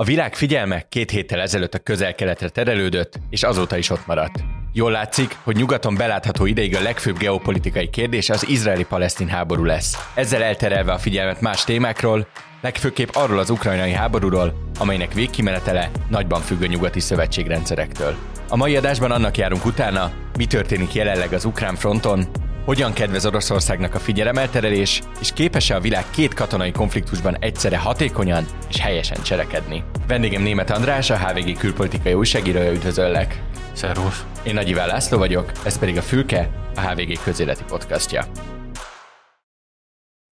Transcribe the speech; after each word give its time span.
A 0.00 0.04
világ 0.04 0.34
figyelme 0.34 0.86
két 0.88 1.10
héttel 1.10 1.40
ezelőtt 1.40 1.74
a 1.74 1.78
közel-keletre 1.78 2.48
terelődött, 2.48 3.20
és 3.30 3.42
azóta 3.42 3.76
is 3.76 3.90
ott 3.90 4.06
maradt. 4.06 4.44
Jól 4.72 4.90
látszik, 4.90 5.36
hogy 5.42 5.56
nyugaton 5.56 5.94
belátható 5.94 6.46
ideig 6.46 6.76
a 6.76 6.82
legfőbb 6.82 7.18
geopolitikai 7.18 7.90
kérdés 7.90 8.30
az 8.30 8.48
izraeli-palesztin 8.48 9.28
háború 9.28 9.64
lesz. 9.64 10.10
Ezzel 10.14 10.42
elterelve 10.42 10.92
a 10.92 10.98
figyelmet 10.98 11.40
más 11.40 11.64
témákról, 11.64 12.26
legfőképp 12.60 13.08
arról 13.12 13.38
az 13.38 13.50
ukrajnai 13.50 13.92
háborúról, 13.92 14.70
amelynek 14.78 15.12
végkimenetele 15.12 15.90
nagyban 16.08 16.40
függ 16.40 16.62
a 16.62 16.66
nyugati 16.66 17.00
szövetségrendszerektől. 17.00 18.14
A 18.48 18.56
mai 18.56 18.76
adásban 18.76 19.10
annak 19.10 19.36
járunk 19.36 19.64
utána, 19.64 20.10
mi 20.36 20.46
történik 20.46 20.94
jelenleg 20.94 21.32
az 21.32 21.44
ukrán 21.44 21.74
fronton, 21.74 22.26
hogyan 22.70 22.92
kedvez 22.92 23.26
Oroszországnak 23.26 23.94
a 23.94 23.98
figyelemelterelés, 23.98 25.02
és 25.20 25.32
képes-e 25.32 25.74
a 25.74 25.80
világ 25.80 26.04
két 26.10 26.34
katonai 26.34 26.72
konfliktusban 26.72 27.36
egyszerre 27.38 27.78
hatékonyan 27.78 28.46
és 28.68 28.80
helyesen 28.80 29.22
cselekedni. 29.22 29.84
Vendégem 30.06 30.42
Német 30.42 30.70
András, 30.70 31.10
a 31.10 31.18
HVG 31.18 31.58
külpolitikai 31.58 32.12
újságírója, 32.12 32.72
üdvözöllek! 32.72 33.42
Szervusz! 33.72 34.24
Én 34.42 34.54
Nagy 34.54 34.68
Iván 34.68 34.86
László 34.86 35.18
vagyok, 35.18 35.52
ez 35.64 35.78
pedig 35.78 35.96
a 35.96 36.02
Fülke, 36.02 36.50
a 36.74 36.80
HVG 36.80 37.22
közéleti 37.22 37.62
podcastja. 37.68 38.24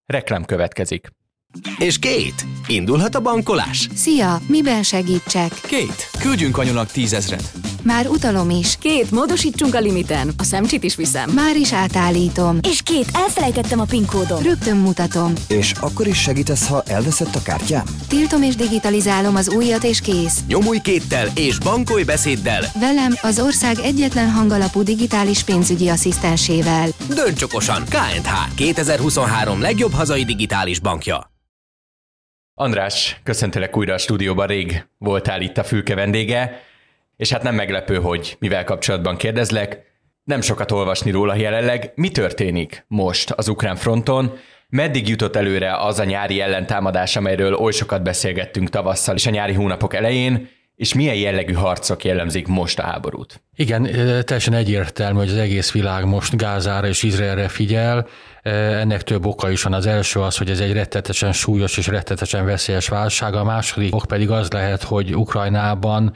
Reklám 0.06 0.44
következik. 0.44 1.08
És 1.78 1.98
Kate, 1.98 2.44
indulhat 2.66 3.14
a 3.14 3.20
bankolás? 3.20 3.88
Szia, 3.94 4.38
miben 4.48 4.82
segítsek? 4.82 5.50
Kate, 5.62 6.18
küldjünk 6.18 6.58
anyunak 6.58 6.90
tízezret. 6.90 7.52
Már 7.88 8.06
utalom 8.06 8.50
is. 8.50 8.76
Két, 8.78 9.10
módosítsunk 9.10 9.74
a 9.74 9.78
limiten. 9.78 10.30
A 10.38 10.42
szemcsit 10.42 10.82
is 10.82 10.96
viszem. 10.96 11.30
Már 11.30 11.56
is 11.56 11.72
átállítom. 11.72 12.58
És 12.68 12.82
két, 12.82 13.10
elfelejtettem 13.12 13.80
a 13.80 13.84
PIN 13.84 14.06
kódot. 14.06 14.42
Rögtön 14.42 14.76
mutatom. 14.76 15.32
És 15.48 15.72
akkor 15.80 16.06
is 16.06 16.20
segítesz, 16.20 16.68
ha 16.68 16.82
elveszett 16.86 17.34
a 17.34 17.42
kártyám? 17.42 17.84
Tiltom 18.08 18.42
és 18.42 18.56
digitalizálom 18.56 19.36
az 19.36 19.48
újat 19.48 19.84
és 19.84 20.00
kész. 20.00 20.40
Nyomulj 20.46 20.78
kéttel 20.78 21.28
és 21.34 21.58
bankolj 21.58 22.02
beszéddel. 22.02 22.64
Velem 22.80 23.14
az 23.22 23.40
ország 23.40 23.78
egyetlen 23.78 24.30
hangalapú 24.30 24.82
digitális 24.82 25.42
pénzügyi 25.42 25.88
asszisztensével. 25.88 26.88
Dönts 27.14 27.42
okosan, 27.42 27.84
KNH 27.84 28.54
2023 28.54 29.60
legjobb 29.60 29.92
hazai 29.92 30.24
digitális 30.24 30.80
bankja. 30.80 31.30
András, 32.54 33.20
köszöntelek 33.22 33.76
újra 33.76 33.94
a 33.94 33.98
stúdióban, 33.98 34.46
rég 34.46 34.84
voltál 34.98 35.40
itt 35.40 35.58
a 35.58 35.64
fülke 35.64 35.94
vendége, 35.94 36.66
és 37.18 37.32
hát 37.32 37.42
nem 37.42 37.54
meglepő, 37.54 37.96
hogy 37.96 38.36
mivel 38.38 38.64
kapcsolatban 38.64 39.16
kérdezlek, 39.16 39.82
nem 40.24 40.40
sokat 40.40 40.70
olvasni 40.70 41.10
róla 41.10 41.34
jelenleg. 41.34 41.92
Mi 41.94 42.10
történik 42.10 42.84
most 42.88 43.30
az 43.30 43.48
ukrán 43.48 43.76
fronton? 43.76 44.38
Meddig 44.68 45.08
jutott 45.08 45.36
előre 45.36 45.76
az 45.76 45.98
a 45.98 46.04
nyári 46.04 46.40
ellentámadás, 46.40 47.16
amelyről 47.16 47.54
oly 47.54 47.72
sokat 47.72 48.02
beszélgettünk 48.02 48.68
tavasszal 48.68 49.14
és 49.14 49.26
a 49.26 49.30
nyári 49.30 49.52
hónapok 49.52 49.94
elején, 49.94 50.48
és 50.74 50.94
milyen 50.94 51.14
jellegű 51.14 51.52
harcok 51.52 52.04
jellemzik 52.04 52.46
most 52.46 52.78
a 52.78 52.82
háborút? 52.82 53.42
Igen, 53.60 53.82
teljesen 54.24 54.54
egyértelmű, 54.54 55.18
hogy 55.18 55.28
az 55.28 55.36
egész 55.36 55.72
világ 55.72 56.04
most 56.04 56.36
Gázára 56.36 56.86
és 56.86 57.02
Izraelre 57.02 57.48
figyel. 57.48 58.06
Ennek 58.42 59.02
több 59.02 59.26
oka 59.26 59.50
is 59.50 59.62
van. 59.62 59.72
Az 59.72 59.86
első 59.86 60.20
az, 60.20 60.36
hogy 60.36 60.50
ez 60.50 60.60
egy 60.60 60.72
rettetesen 60.72 61.32
súlyos 61.32 61.76
és 61.76 61.86
rettetesen 61.86 62.44
veszélyes 62.44 62.88
válság. 62.88 63.34
A 63.34 63.44
második 63.44 63.94
ok 63.94 64.04
pedig 64.04 64.30
az 64.30 64.50
lehet, 64.50 64.82
hogy 64.82 65.16
Ukrajnában 65.16 66.12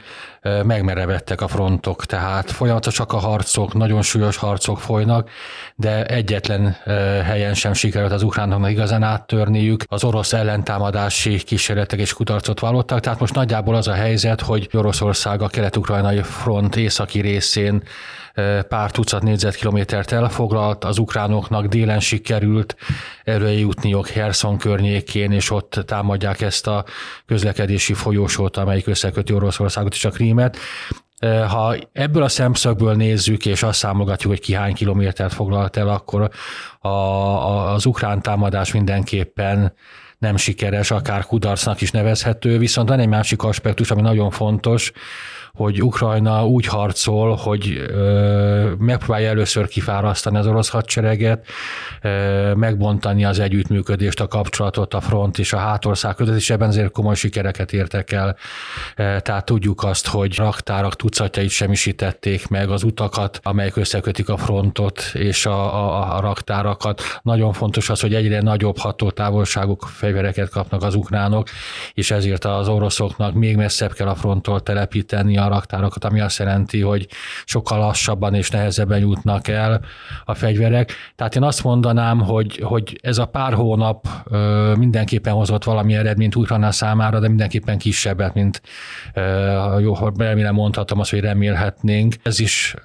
megmerevettek 0.63 1.41
a 1.41 1.47
frontok, 1.47 2.05
tehát 2.05 2.51
folyamatosak 2.51 3.13
a 3.13 3.17
harcok, 3.17 3.73
nagyon 3.73 4.01
súlyos 4.01 4.37
harcok 4.37 4.79
folynak, 4.79 5.29
de 5.75 6.05
egyetlen 6.05 6.77
helyen 7.23 7.53
sem 7.53 7.73
sikerült 7.73 8.11
az 8.11 8.23
ukránoknak 8.23 8.71
igazán 8.71 9.03
áttörniük. 9.03 9.83
Az 9.87 10.03
orosz 10.03 10.33
ellentámadási 10.33 11.37
kísérletek 11.37 11.99
és 11.99 12.13
kutarcot 12.13 12.59
vallottak, 12.59 12.99
tehát 12.99 13.19
most 13.19 13.33
nagyjából 13.33 13.75
az 13.75 13.87
a 13.87 13.93
helyzet, 13.93 14.41
hogy 14.41 14.69
Oroszország 14.73 15.41
a 15.41 15.47
kelet-ukrajnai 15.47 16.21
front 16.21 16.75
északi 16.75 17.21
részén 17.33 17.83
pár 18.67 18.91
tucat 18.91 19.23
négyzetkilométert 19.23 20.11
elfoglalt, 20.11 20.83
az 20.83 20.97
ukránoknak 20.97 21.65
délen 21.65 21.99
sikerült 21.99 22.75
jutniok 23.57 24.07
Herson 24.07 24.57
környékén, 24.57 25.31
és 25.31 25.51
ott 25.51 25.83
támadják 25.85 26.41
ezt 26.41 26.67
a 26.67 26.85
közlekedési 27.25 27.93
folyósót, 27.93 28.57
amelyik 28.57 28.87
összeköti 28.87 29.33
Oroszországot 29.33 29.93
és 29.93 30.05
a 30.05 30.09
Krímet. 30.09 30.57
Ha 31.47 31.75
ebből 31.91 32.23
a 32.23 32.27
szemszögből 32.27 32.93
nézzük, 32.93 33.45
és 33.45 33.63
azt 33.63 33.77
számogatjuk, 33.77 34.31
hogy 34.31 34.41
ki 34.41 34.53
hány 34.53 34.73
kilométert 34.73 35.33
foglalt 35.33 35.77
el, 35.77 35.89
akkor 35.89 36.29
a, 36.79 36.87
a, 36.87 37.73
az 37.73 37.85
ukrán 37.85 38.21
támadás 38.21 38.71
mindenképpen 38.73 39.73
nem 40.17 40.37
sikeres, 40.37 40.91
akár 40.91 41.25
kudarcnak 41.25 41.81
is 41.81 41.91
nevezhető, 41.91 42.57
viszont 42.57 42.89
van 42.89 42.99
egy 42.99 43.07
másik 43.07 43.43
aspektus, 43.43 43.91
ami 43.91 44.01
nagyon 44.01 44.31
fontos, 44.31 44.91
hogy 45.57 45.83
Ukrajna 45.83 46.47
úgy 46.47 46.65
harcol, 46.65 47.35
hogy 47.35 47.91
megpróbálja 48.77 49.29
először 49.29 49.67
kifárasztani 49.67 50.37
az 50.37 50.47
orosz 50.47 50.69
hadsereget, 50.69 51.47
megbontani 52.55 53.25
az 53.25 53.39
együttműködést, 53.39 54.19
a 54.19 54.27
kapcsolatot 54.27 54.93
a 54.93 55.01
front 55.01 55.39
és 55.39 55.53
a 55.53 55.57
hátország 55.57 56.15
között, 56.15 56.35
és 56.35 56.49
ebben 56.49 56.67
azért 56.67 56.91
komoly 56.91 57.15
sikereket 57.15 57.73
értek 57.73 58.11
el. 58.11 58.37
Tehát 58.95 59.45
tudjuk 59.45 59.83
azt, 59.83 60.07
hogy 60.07 60.35
raktárak 60.35 60.95
tucatjait 60.95 61.49
semmisítették 61.49 62.47
meg, 62.47 62.69
az 62.69 62.83
utakat, 62.83 63.39
amelyek 63.43 63.75
összekötik 63.75 64.29
a 64.29 64.37
frontot 64.37 65.11
és 65.13 65.45
a, 65.45 65.85
a, 65.85 66.15
a 66.15 66.19
raktárakat. 66.19 67.01
Nagyon 67.21 67.53
fontos 67.53 67.89
az, 67.89 67.99
hogy 67.99 68.13
egyre 68.13 68.41
nagyobb 68.41 68.77
hatótávolságú 68.77 69.77
fegyvereket 69.79 70.49
kapnak 70.49 70.83
az 70.83 70.95
ukránok, 70.95 71.47
és 71.93 72.11
ezért 72.11 72.45
az 72.45 72.67
oroszoknak 72.67 73.33
még 73.33 73.55
messzebb 73.55 73.93
kell 73.93 74.07
a 74.07 74.15
fronttól 74.15 74.61
telepíteni 74.61 75.41
a 75.43 75.47
raktárakat, 75.47 76.03
ami 76.03 76.19
azt 76.19 76.39
jelenti, 76.39 76.81
hogy 76.81 77.07
sokkal 77.45 77.79
lassabban 77.79 78.33
és 78.33 78.49
nehezebben 78.49 78.99
jutnak 78.99 79.47
el 79.47 79.81
a 80.25 80.33
fegyverek. 80.33 80.93
Tehát 81.15 81.35
én 81.35 81.43
azt 81.43 81.63
mondanám, 81.63 82.19
hogy, 82.19 82.57
hogy 82.57 82.99
ez 83.01 83.17
a 83.17 83.25
pár 83.25 83.53
hónap 83.53 84.07
mindenképpen 84.77 85.33
hozott 85.33 85.63
valami 85.63 85.95
eredményt 85.95 86.35
Ukrajna 86.35 86.71
számára, 86.71 87.19
de 87.19 87.27
mindenképpen 87.27 87.77
kisebbet, 87.77 88.33
mint 88.33 88.61
jó, 89.79 89.95
remélem 90.17 90.53
mondhatom 90.53 90.99
azt, 90.99 91.09
hogy 91.09 91.19
remélhetnénk. 91.19 92.15
Ez 92.23 92.39
is 92.39 92.75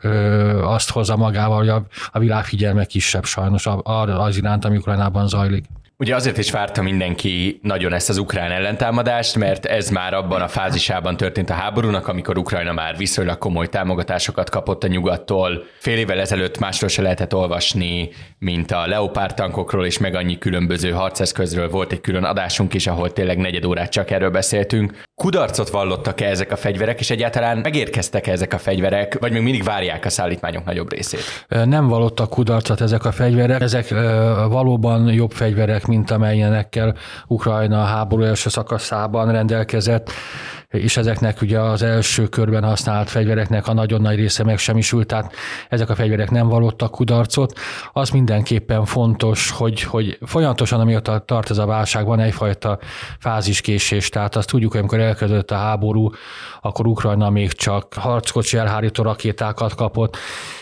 azt 0.63 0.91
hozza 0.91 1.17
magával, 1.17 1.59
hogy 1.59 1.69
a 2.13 2.19
világ 2.19 2.45
figyelme 2.45 2.85
kisebb 2.85 3.25
sajnos 3.25 3.69
az 3.83 4.37
iránt, 4.37 4.65
ami 4.65 4.77
Ukrajnában 4.77 5.29
zajlik. 5.29 5.65
Ugye 6.01 6.15
azért 6.15 6.39
is 6.39 6.51
várta 6.51 6.83
mindenki 6.83 7.59
nagyon 7.63 7.93
ezt 7.93 8.09
az 8.09 8.19
ukrán 8.19 8.51
ellentámadást, 8.51 9.37
mert 9.37 9.67
ez 9.67 9.91
már 9.91 10.15
abban 10.15 10.41
a 10.41 10.49
fázisában 10.49 11.17
történt 11.17 11.51
a 11.51 11.55
háborúnak, 11.55 12.09
amikor 12.09 12.39
Ukrajna 12.39 12.73
már 12.73 12.97
viszonylag 12.97 13.39
komoly 13.39 13.69
támogatásokat 13.69 14.51
kapott 14.51 14.85
a 14.85 14.87
nyugattól. 14.87 15.65
Fél 15.79 15.99
évvel 15.99 16.19
ezelőtt 16.19 16.59
másról 16.59 16.91
se 16.91 17.03
lehetett 17.03 17.35
olvasni, 17.35 18.09
mint 18.39 18.71
a 18.71 18.87
Leopard 18.87 19.35
tankokról 19.35 19.87
és 19.87 19.99
meg 19.99 20.15
annyi 20.15 20.39
különböző 20.39 20.91
harceszközről 20.91 21.69
volt 21.69 21.93
egy 21.93 22.01
külön 22.01 22.25
adásunk 22.25 22.75
is, 22.75 22.87
ahol 22.87 23.13
tényleg 23.13 23.39
negyed 23.39 23.65
órát 23.65 23.91
csak 23.91 24.11
erről 24.11 24.31
beszéltünk. 24.31 25.03
Kudarcot 25.15 25.69
vallottak-e 25.69 26.27
ezek 26.27 26.53
a 26.53 26.57
fegyverek, 26.57 27.01
és 27.01 27.11
egyáltalán 27.11 27.59
megérkeztek-e 27.59 28.33
ezek 28.33 28.53
a 28.55 28.59
fegyverek, 28.59 29.19
vagy 29.21 29.33
még 29.33 29.43
mindig 29.43 29.63
várják 29.63 30.05
a 30.05 30.11
szállítmányok 30.11 30.65
nagyobb 30.65 30.93
részét? 30.93 31.21
Nem 31.49 31.89
vallottak 31.89 32.31
kudarcot 32.31 32.81
ezek 32.81 33.05
a 33.05 33.13
fegyverek, 33.13 33.61
ezek 33.61 33.89
valóban 34.49 35.13
jobb 35.13 35.31
fegyverek, 35.31 35.87
mint 35.89 36.11
amelyenekkel 36.11 36.95
Ukrajna 37.27 37.85
háború 37.85 38.23
első 38.23 38.49
szakaszában 38.49 39.33
rendelkezett, 39.33 40.11
és 40.69 40.97
ezeknek 40.97 41.41
ugye 41.41 41.61
az 41.61 41.83
első 41.83 42.27
körben 42.27 42.63
használt 42.63 43.11
fegyvereknek 43.11 43.67
a 43.67 43.73
nagyon 43.73 44.01
nagy 44.01 44.17
része 44.17 44.45
megsemmisült, 44.45 45.07
tehát 45.07 45.33
ezek 45.69 45.91
a 45.91 45.95
fegyverek 45.95 46.31
nem 46.31 46.49
valódtak 46.49 46.91
kudarcot. 46.91 47.59
Az 47.93 48.11
mindenképpen 48.11 48.85
fontos, 48.85 49.51
hogy, 49.51 49.83
hogy 49.83 50.19
folyamatosan, 50.27 50.81
amióta 50.81 51.19
tart 51.19 51.51
ez 51.51 51.59
a 51.59 51.67
válság, 51.67 52.07
van 52.07 52.21
egyfajta 52.21 52.79
fáziskésés, 53.19 54.09
tehát 54.09 54.37
azt 54.37 54.49
tudjuk, 54.49 54.71
hogy 54.71 54.81
amikor 54.81 55.01
elkezdődött 55.01 55.51
a 55.51 55.57
háború, 55.57 56.11
akkor 56.61 56.87
Ukrajna 56.87 57.31
még 57.31 57.53
csak 57.53 57.95
harckocsi 57.95 58.57
elhárító 58.57 59.03
rakétákat 59.03 59.75
kapott, 59.75 60.17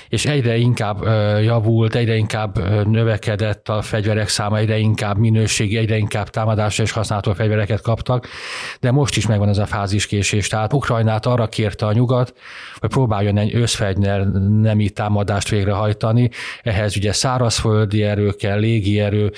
és 0.09 0.27
egyre 0.27 0.57
inkább 0.57 1.05
javult, 1.43 1.95
egyre 1.95 2.15
inkább 2.15 2.59
növekedett 2.89 3.69
a 3.69 3.83
fegyverek 3.83 4.29
száma, 4.29 4.59
egyre 4.59 4.79
inkább 4.79 5.19
minőségi, 5.19 5.77
egyre 5.77 5.97
inkább 5.97 6.29
támadásra 6.29 6.85
és 6.85 6.91
használható 6.91 7.33
fegyvereket 7.33 7.81
kaptak, 7.81 8.29
de 8.81 8.91
most 8.91 9.17
is 9.17 9.27
megvan 9.27 9.49
ez 9.49 9.59
a 9.59 9.67
fáziskésés. 9.67 10.49
Tehát 10.49 10.73
Ukrajnát 10.73 11.27
arra 11.27 11.47
kérte 11.47 11.87
a 11.87 11.93
nyugat, 11.93 12.35
hogy 12.79 12.91
próbáljon 12.91 13.39
egy 13.39 13.55
összfegyver 13.55 14.27
nemi 14.61 14.91
támadást 14.91 15.49
végrehajtani, 15.49 16.31
ehhez 16.63 16.97
ugye 16.97 17.13
szárazföldi 17.13 18.03
erő 18.03 18.31
kell, 18.31 18.59
légi 18.59 19.01
erő, 19.01 19.33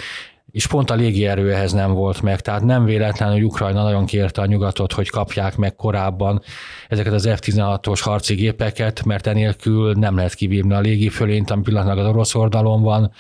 és 0.51 0.67
pont 0.67 0.91
a 0.91 0.95
légierő 0.95 1.53
ehhez 1.53 1.73
nem 1.73 1.93
volt 1.93 2.23
meg. 2.23 2.41
Tehát 2.41 2.63
nem 2.63 2.85
véletlen, 2.85 3.33
hogy 3.33 3.45
Ukrajna 3.45 3.83
nagyon 3.83 4.07
kérte 4.07 4.41
a 4.41 4.47
nyugatot, 4.47 4.93
hogy 4.93 5.11
kapják 5.11 5.57
meg 5.57 5.75
korábban 5.75 6.43
ezeket 6.89 7.13
az 7.13 7.29
F-16-os 7.29 8.01
harci 8.03 8.35
gépeket, 8.35 9.05
mert 9.05 9.27
enélkül 9.27 9.93
nem 9.93 10.17
lehet 10.17 10.35
kivívni 10.35 10.75
a 10.75 10.81
légifölényt, 10.81 11.51
ami 11.51 11.63
pillanatnak 11.63 11.99
az 11.99 12.07
orosz 12.07 12.35
oldalon 12.35 12.83
van. 12.83 13.13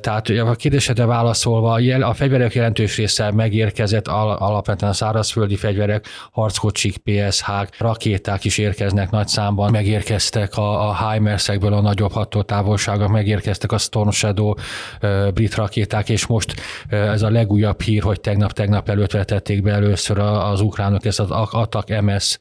Tehát 0.00 0.28
a 0.28 0.54
kérdésedre 0.54 1.06
válaszolva, 1.06 1.72
a 2.00 2.14
fegyverek 2.14 2.54
jelentős 2.54 2.96
része 2.96 3.32
megérkezett, 3.32 4.08
alapvetően 4.08 4.90
a 4.90 4.94
szárazföldi 4.94 5.56
fegyverek, 5.56 6.06
harckocsik, 6.32 6.96
PSH-k, 6.96 7.76
rakéták 7.78 8.44
is 8.44 8.58
érkeznek 8.58 9.10
nagy 9.10 9.28
számban, 9.28 9.70
megérkeztek 9.70 10.56
a, 10.56 10.88
a 10.88 11.10
HIMARS-ekből 11.10 11.72
a 11.72 11.80
nagyobb 11.80 12.12
hatótávolságok, 12.12 13.08
megérkeztek 13.08 13.72
a 13.72 13.78
Storm 13.78 14.08
Shadow 14.10 14.54
brit 15.34 15.54
rakéták, 15.54 16.08
és 16.14 16.26
most 16.26 16.54
ez 16.88 17.22
a 17.22 17.30
legújabb 17.30 17.80
hír, 17.80 18.02
hogy 18.02 18.20
tegnap-tegnap 18.20 18.88
előtt 18.88 19.10
vetették 19.10 19.62
be 19.62 19.72
először 19.72 20.18
az 20.18 20.60
ukránok 20.60 21.04
ezt 21.04 21.20
az 21.20 21.30
Atak 21.30 22.00
MS 22.00 22.38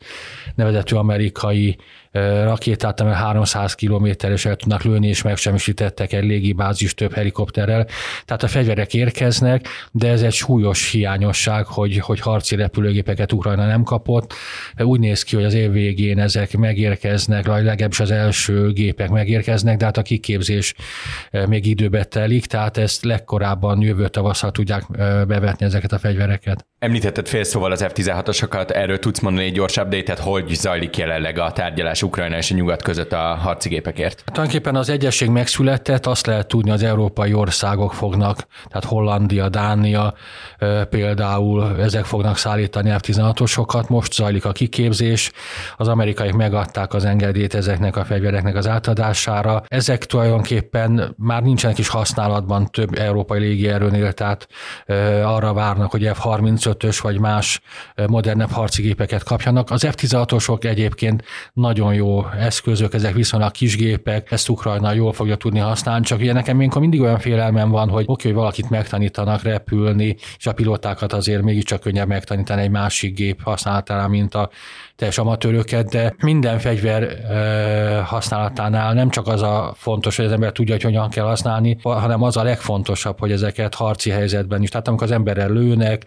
nevezetű 0.56 0.96
amerikai 0.96 1.78
rakétát, 2.44 3.00
amely 3.00 3.14
300 3.14 3.76
kilométeres 3.76 4.46
el 4.46 4.56
tudnak 4.56 4.84
lőni, 4.84 5.08
és 5.08 5.22
megsemmisítettek 5.22 6.14
egy 6.14 6.24
légibázis 6.24 6.94
több 6.94 7.14
helikopterrel. 7.14 7.88
Tehát 8.26 8.44
a 8.44 8.48
fegyverek 8.48 8.94
érkeznek, 8.94 9.68
de 9.92 10.08
ez 10.08 10.22
egy 10.22 10.34
súlyos 10.34 10.92
hiányosság, 10.92 11.66
hogy, 11.66 11.98
hogy 11.98 12.20
harci 12.20 12.56
repülőgépeket 12.56 13.32
Ukrajna 13.32 13.66
nem 13.66 13.84
kapott. 13.84 14.34
Úgy 14.78 15.00
néz 15.00 15.24
ki, 15.24 15.36
hogy 15.36 15.46
az 15.46 15.54
év 15.54 15.72
végén 15.72 16.20
ezek 16.20 16.58
megérkeznek, 16.58 17.48
legalábbis 17.48 18.00
az 18.00 18.12
első 18.12 18.72
gépek 18.72 19.10
megérkeznek, 19.10 19.78
de 19.78 19.86
hát 19.86 19.98
a 19.98 20.02
kiképzés 20.02 20.74
még 21.48 21.66
időbe 21.66 22.04
telik, 22.04 22.46
tehát 22.46 22.78
ezt 22.78 23.04
legkorábban 23.04 23.82
jövő 23.82 24.08
tavasszal 24.08 24.52
tudják 24.52 24.86
bevetni 25.28 25.66
ezeket 25.66 25.92
a 25.92 26.00
fegyvereket. 26.00 26.66
Említetted 26.84 27.28
fél 27.28 27.44
szóval 27.44 27.72
az 27.72 27.86
F-16-osokat, 27.88 28.70
erről 28.70 29.00
tudsz 29.00 29.20
mondani 29.20 29.46
egy 29.46 29.54
gyors 29.54 29.78
update 29.78 30.22
hogy 30.22 30.50
zajlik 30.54 30.98
jelenleg 30.98 31.40
a 31.40 31.52
tárgyalás 31.52 32.04
Ukrajna 32.04 32.38
és 32.38 32.52
a 32.52 32.56
nyugat 32.56 32.82
között 32.82 33.14
a 33.14 33.18
harci 33.18 33.70
gépekért? 33.70 34.24
Tulajdonképpen 34.26 34.76
az 34.76 34.90
egyesség 34.90 35.30
megszületett, 35.30 36.06
azt 36.06 36.26
lehet 36.26 36.48
tudni, 36.48 36.72
az 36.72 36.84
európai 36.84 37.34
országok 37.34 37.94
fognak, 37.94 38.48
tehát 38.68 38.84
Hollandia, 38.84 39.50
Dánia 39.50 40.14
például, 40.90 41.76
ezek 41.80 42.06
fognak 42.06 42.38
szállítani 42.38 42.90
F-16-osokat, 42.98 43.88
most 43.88 44.14
zajlik 44.14 44.46
a 44.46 44.52
kiképzés, 44.52 45.32
az 45.78 45.88
amerikaiak 45.88 46.36
megadták 46.36 46.94
az 46.94 47.06
engedélyt 47.06 47.54
ezeknek 47.54 47.96
a 47.96 48.06
fegyvereknek 48.06 48.56
az 48.56 48.68
átadására. 48.68 49.64
Ezek 49.68 50.06
tulajdonképpen 50.06 51.16
már 51.18 51.42
nincsenek 51.44 51.78
is 51.78 51.88
használatban 51.88 52.72
több 52.72 52.98
európai 52.98 53.40
légierőnél, 53.40 54.14
tehát 54.14 54.48
arra 55.24 55.54
várnak, 55.54 55.92
hogy 55.92 56.06
F-35-ös 56.74 57.00
vagy 57.02 57.20
más 57.20 57.62
modernebb 58.08 58.52
harci 58.52 58.82
gépeket 58.82 59.24
kapjanak. 59.24 59.72
Az 59.72 59.88
F-16-osok 59.88 60.64
egyébként 60.64 61.24
nagyon 61.54 61.94
jó 61.94 62.26
eszközök, 62.40 62.94
ezek 62.94 63.14
viszonylag 63.14 63.52
kisgépek, 63.52 64.32
ezt 64.32 64.50
Ukrajna 64.50 64.94
jól 64.94 65.14
fogja 65.14 65.36
tudni 65.36 65.60
használni, 65.60 66.06
csak 66.06 66.20
ugye 66.20 66.34
nekem 66.34 66.58
mindig 66.58 66.80
mindig 66.80 67.02
olyan 67.02 67.20
félelmem 67.20 67.70
van, 67.70 67.90
hogy 67.90 68.04
oké, 68.08 68.28
hogy 68.28 68.38
valakit 68.38 68.70
megtanítanak 68.70 69.42
repülni, 69.42 70.16
és 70.38 70.48
a 70.48 70.54
pilótákat 70.54 71.14
azért 71.14 71.42
mégiscsak 71.42 71.80
könnyebb 71.80 72.08
megtanítani 72.08 72.62
egy 72.62 72.70
másik 72.70 73.16
gép 73.16 73.44
használatára, 73.44 74.08
mint 74.08 74.36
a 74.36 74.50
teljes 74.96 75.18
amatőröket, 75.18 75.90
de 75.90 76.16
minden 76.20 76.60
fegyver 76.60 77.18
használatánál 78.06 78.94
nem 78.94 79.10
csak 79.10 79.28
az 79.28 79.42
a 79.42 79.74
fontos, 79.78 80.16
hogy 80.16 80.26
az 80.26 80.32
ember 80.32 80.52
tudja, 80.52 80.74
hogy 80.74 80.84
hogyan 80.84 81.10
kell 81.10 81.26
használni, 81.26 81.78
hanem 81.82 82.24
az 82.24 82.38
a 82.38 82.44
legfontosabb, 82.44 83.20
hogy 83.20 83.32
ezeket 83.32 83.76
harci 83.76 84.10
helyzetben 84.10 84.62
is. 84.62 84.70
Tehát 84.70 84.88
amikor 84.88 85.08
az 85.08 85.14
emberrel 85.14 85.50
lőnek, 85.50 86.06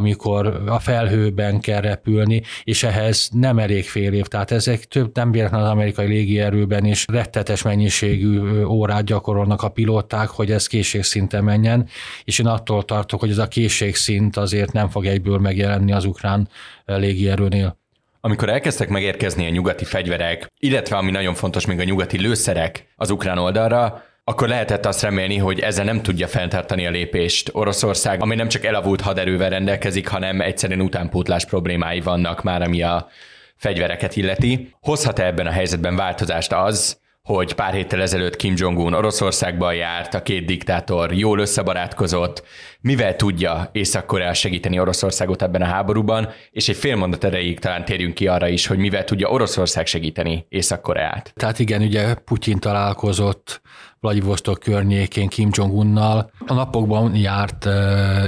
amikor 0.00 0.62
a 0.66 0.78
felhőben 0.78 1.60
kell 1.60 1.80
repülni, 1.80 2.42
és 2.64 2.82
ehhez 2.82 3.28
nem 3.32 3.58
elég 3.58 3.84
fél 3.84 4.12
év. 4.12 4.26
Tehát 4.26 4.50
ezek 4.50 4.84
több 4.84 5.10
nem 5.14 5.30
véletlen 5.30 5.60
az 5.60 5.68
amerikai 5.68 6.06
légierőben 6.06 6.84
is 6.84 7.04
rettetes 7.12 7.62
mennyiségű 7.62 8.62
órát 8.64 9.04
gyakorolnak 9.04 9.62
a 9.62 9.68
pilóták, 9.68 10.28
hogy 10.28 10.50
ez 10.50 10.66
készségszinten 10.66 11.44
menjen, 11.44 11.88
és 12.24 12.38
én 12.38 12.46
attól 12.46 12.84
tartok, 12.84 13.20
hogy 13.20 13.30
ez 13.30 13.38
a 13.38 13.48
készségszint 13.48 14.36
azért 14.36 14.72
nem 14.72 14.88
fog 14.88 15.06
egyből 15.06 15.38
megjelenni 15.38 15.92
az 15.92 16.04
ukrán 16.04 16.48
légierőnél. 16.84 17.78
Amikor 18.20 18.48
elkezdtek 18.48 18.88
megérkezni 18.88 19.46
a 19.46 19.50
nyugati 19.50 19.84
fegyverek, 19.84 20.46
illetve 20.58 20.96
ami 20.96 21.10
nagyon 21.10 21.34
fontos, 21.34 21.66
még 21.66 21.80
a 21.80 21.84
nyugati 21.84 22.18
lőszerek 22.18 22.86
az 22.96 23.10
ukrán 23.10 23.38
oldalra, 23.38 24.02
akkor 24.24 24.48
lehetett 24.48 24.86
azt 24.86 25.02
remélni, 25.02 25.36
hogy 25.36 25.60
ezzel 25.60 25.84
nem 25.84 26.02
tudja 26.02 26.26
fenntartani 26.26 26.86
a 26.86 26.90
lépést 26.90 27.50
Oroszország, 27.52 28.22
ami 28.22 28.34
nem 28.34 28.48
csak 28.48 28.64
elavult 28.64 29.00
haderővel 29.00 29.50
rendelkezik, 29.50 30.08
hanem 30.08 30.40
egyszerűen 30.40 30.80
utánpótlás 30.80 31.44
problémái 31.44 32.00
vannak 32.00 32.42
már, 32.42 32.62
ami 32.62 32.82
a 32.82 33.08
fegyvereket 33.56 34.16
illeti. 34.16 34.74
Hozhat-e 34.80 35.26
ebben 35.26 35.46
a 35.46 35.50
helyzetben 35.50 35.96
változást 35.96 36.52
az, 36.52 37.00
hogy 37.22 37.54
pár 37.54 37.72
héttel 37.72 38.00
ezelőtt 38.00 38.36
Kim 38.36 38.54
Jong-un 38.56 38.94
Oroszországban 38.94 39.74
járt, 39.74 40.14
a 40.14 40.22
két 40.22 40.46
diktátor 40.46 41.12
jól 41.12 41.38
összebarátkozott, 41.38 42.42
mivel 42.80 43.16
tudja 43.16 43.68
Észak-Korea 43.72 44.34
segíteni 44.34 44.80
Oroszországot 44.80 45.42
ebben 45.42 45.62
a 45.62 45.66
háborúban, 45.66 46.28
és 46.50 46.68
egy 46.68 46.76
fél 46.76 46.96
mondat 46.96 47.24
erejéig 47.24 47.58
talán 47.58 47.84
térjünk 47.84 48.14
ki 48.14 48.26
arra 48.26 48.48
is, 48.48 48.66
hogy 48.66 48.78
mivel 48.78 49.04
tudja 49.04 49.28
Oroszország 49.28 49.86
segíteni 49.86 50.46
Észak-Koreát. 50.48 51.32
Tehát 51.36 51.58
igen, 51.58 51.82
ugye 51.82 52.14
Putyin 52.14 52.58
találkozott 52.58 53.60
Vladivostok 54.00 54.58
környékén 54.58 55.28
Kim 55.28 55.48
Jong-unnal. 55.52 56.30
A 56.46 56.52
napokban 56.52 57.14
járt 57.14 57.68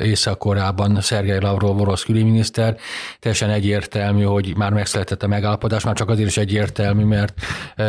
Észak-Koreában 0.02 1.00
Szergej 1.00 1.40
Lavrov 1.40 1.80
orosz 1.80 2.02
külügyminiszter. 2.02 2.76
Teljesen 3.18 3.50
egyértelmű, 3.50 4.22
hogy 4.22 4.56
már 4.56 4.72
megszületett 4.72 5.22
a 5.22 5.26
megállapodás, 5.26 5.84
már 5.84 5.94
csak 5.94 6.08
azért 6.08 6.28
is 6.28 6.36
egyértelmű, 6.36 7.04
mert 7.04 7.34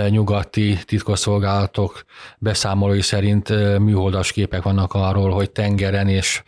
nyugati 0.09 0.77
titkosszolgálatok 0.85 2.03
beszámolói 2.38 3.01
szerint 3.01 3.50
műholdas 3.80 4.31
képek 4.31 4.63
vannak 4.63 4.94
arról, 4.94 5.31
hogy 5.31 5.51
tengeren 5.51 6.07
és 6.07 6.44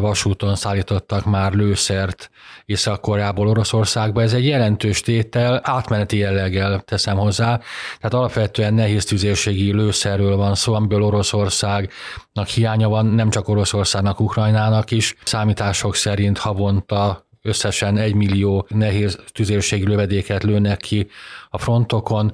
vasúton 0.00 0.54
szállítottak 0.56 1.24
már 1.24 1.52
lőszert 1.52 2.30
Észak-Koreából 2.64 3.48
Oroszországba. 3.48 4.22
Ez 4.22 4.32
egy 4.32 4.46
jelentős 4.46 5.00
tétel, 5.00 5.60
átmeneti 5.62 6.16
jelleggel 6.16 6.80
teszem 6.80 7.16
hozzá. 7.16 7.60
Tehát 7.96 8.14
alapvetően 8.14 8.74
nehéz 8.74 9.04
tüzérségi 9.04 9.72
lőszerről 9.72 10.36
van 10.36 10.54
szó, 10.54 10.74
amiből 10.74 11.02
Oroszországnak 11.02 12.48
hiánya 12.54 12.88
van, 12.88 13.06
nem 13.06 13.30
csak 13.30 13.48
Oroszországnak, 13.48 14.20
Ukrajnának 14.20 14.90
is. 14.90 15.14
Számítások 15.24 15.94
szerint 15.94 16.38
havonta 16.38 17.26
összesen 17.42 17.96
egy 17.96 18.14
millió 18.14 18.66
nehéz 18.68 19.18
tüzérségi 19.32 19.86
lövedéket 19.86 20.42
lőnek 20.42 20.76
ki 20.76 21.06
a 21.50 21.58
frontokon, 21.58 22.32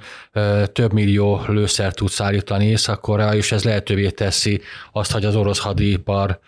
több 0.73 0.93
millió 0.93 1.41
lőszert 1.47 1.97
tud 1.97 2.09
szállítani 2.09 2.67
Észak-Korea, 2.67 3.35
és 3.35 3.53
ez 3.53 3.65
lehetővé 3.65 4.11
teszi 4.11 4.61
azt, 4.93 5.12
hogy 5.12 5.25
az 5.25 5.37
orosz 5.37 5.59
hadipar 5.59 6.41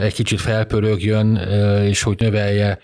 egy 0.00 0.14
kicsit 0.14 0.40
felpörögjön, 0.40 1.36
és 1.82 2.02
hogy 2.02 2.18
növelje 2.18 2.78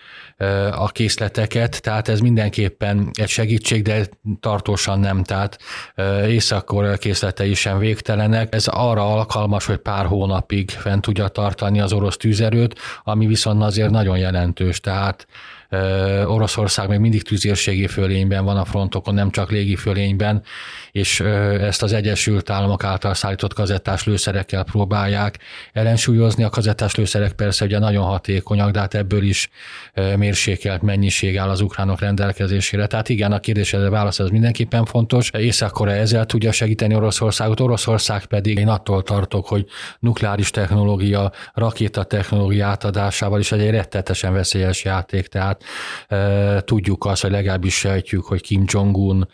a 0.71 0.89
készleteket, 0.89 1.83
tehát 1.83 2.09
ez 2.09 2.21
mindenképpen 2.21 3.11
egy 3.13 3.29
segítség, 3.29 3.83
de 3.83 4.07
tartósan 4.41 5.01
nem, 5.01 5.23
tehát 5.23 5.59
észak 6.27 6.99
készletei 6.99 7.55
sem 7.55 7.79
végtelenek. 7.79 8.55
Ez 8.55 8.67
arra 8.67 9.15
alkalmas, 9.15 9.67
hogy 9.67 9.77
pár 9.77 10.07
hónapig 10.07 10.71
fent 10.71 11.03
tudja 11.03 11.29
tartani 11.29 11.81
az 11.81 11.93
orosz 11.93 12.17
tűzerőt, 12.17 12.79
ami 13.05 13.27
viszont 13.27 13.63
azért 13.63 13.91
nagyon 13.91 14.19
jelentős, 14.19 14.81
tehát 14.81 15.27
Oroszország 16.27 16.89
még 16.89 16.99
mindig 16.99 17.23
tüzérségi 17.23 17.87
fölényben 17.87 18.45
van 18.45 18.57
a 18.57 18.65
frontokon, 18.65 19.15
nem 19.15 19.31
csak 19.31 19.51
légi 19.51 19.77
fölényben, 19.77 20.43
és 20.95 21.21
ezt 21.61 21.83
az 21.83 21.93
Egyesült 21.93 22.51
Államok 22.51 22.85
által 22.85 23.15
szállított 23.15 23.55
kazettás 23.55 24.05
lőszerekkel 24.05 24.65
próbálják 24.65 25.39
ellensúlyozni. 25.73 26.45
A 26.45 26.49
kazettás 26.49 26.95
lőszerek 26.95 27.33
persze 27.33 27.65
ugye 27.65 27.79
nagyon 27.79 28.05
hatékonyak, 28.05 28.71
de 28.71 28.79
hát 28.79 28.95
ebből 28.95 29.23
is 29.23 29.51
mérsékelt 30.17 30.83
mennyiség 30.83 31.39
áll 31.39 31.49
az 31.49 31.61
ukránok 31.61 32.01
rendelkezésére. 32.01 32.87
Tehát 32.87 33.09
igen, 33.09 33.33
a 33.33 33.41
kérdésre 33.41 33.89
válasz 33.89 34.19
ez 34.19 34.29
mindenképpen 34.29 34.85
fontos. 34.85 35.31
Észak-Korea 35.31 35.95
ezzel 35.95 36.27
tudja 36.27 36.53
segíteni 36.53 36.95
Oroszországot, 36.95 37.61
Oroszország 37.61 38.25
pedig 38.25 38.59
én 38.59 38.69
attól 38.69 39.03
tartok, 39.03 39.47
hogy 39.47 39.67
nukleáris 39.99 40.51
technológia, 40.51 41.33
rakéta 41.55 42.05
technológia 42.05 42.67
átadásával 42.67 43.41
is 43.41 43.53
egy 43.53 43.71
rettetesen 43.71 44.33
veszélyes 44.33 44.85
játék. 44.85 45.27
Tehát 45.27 45.63
tudjuk 46.65 47.05
azt, 47.05 47.23
hogy 47.23 47.31
legalábbis 47.31 47.79
sejtjük, 47.79 48.25
hogy 48.25 48.41
Kim 48.41 48.65
Jong-un 48.67 49.29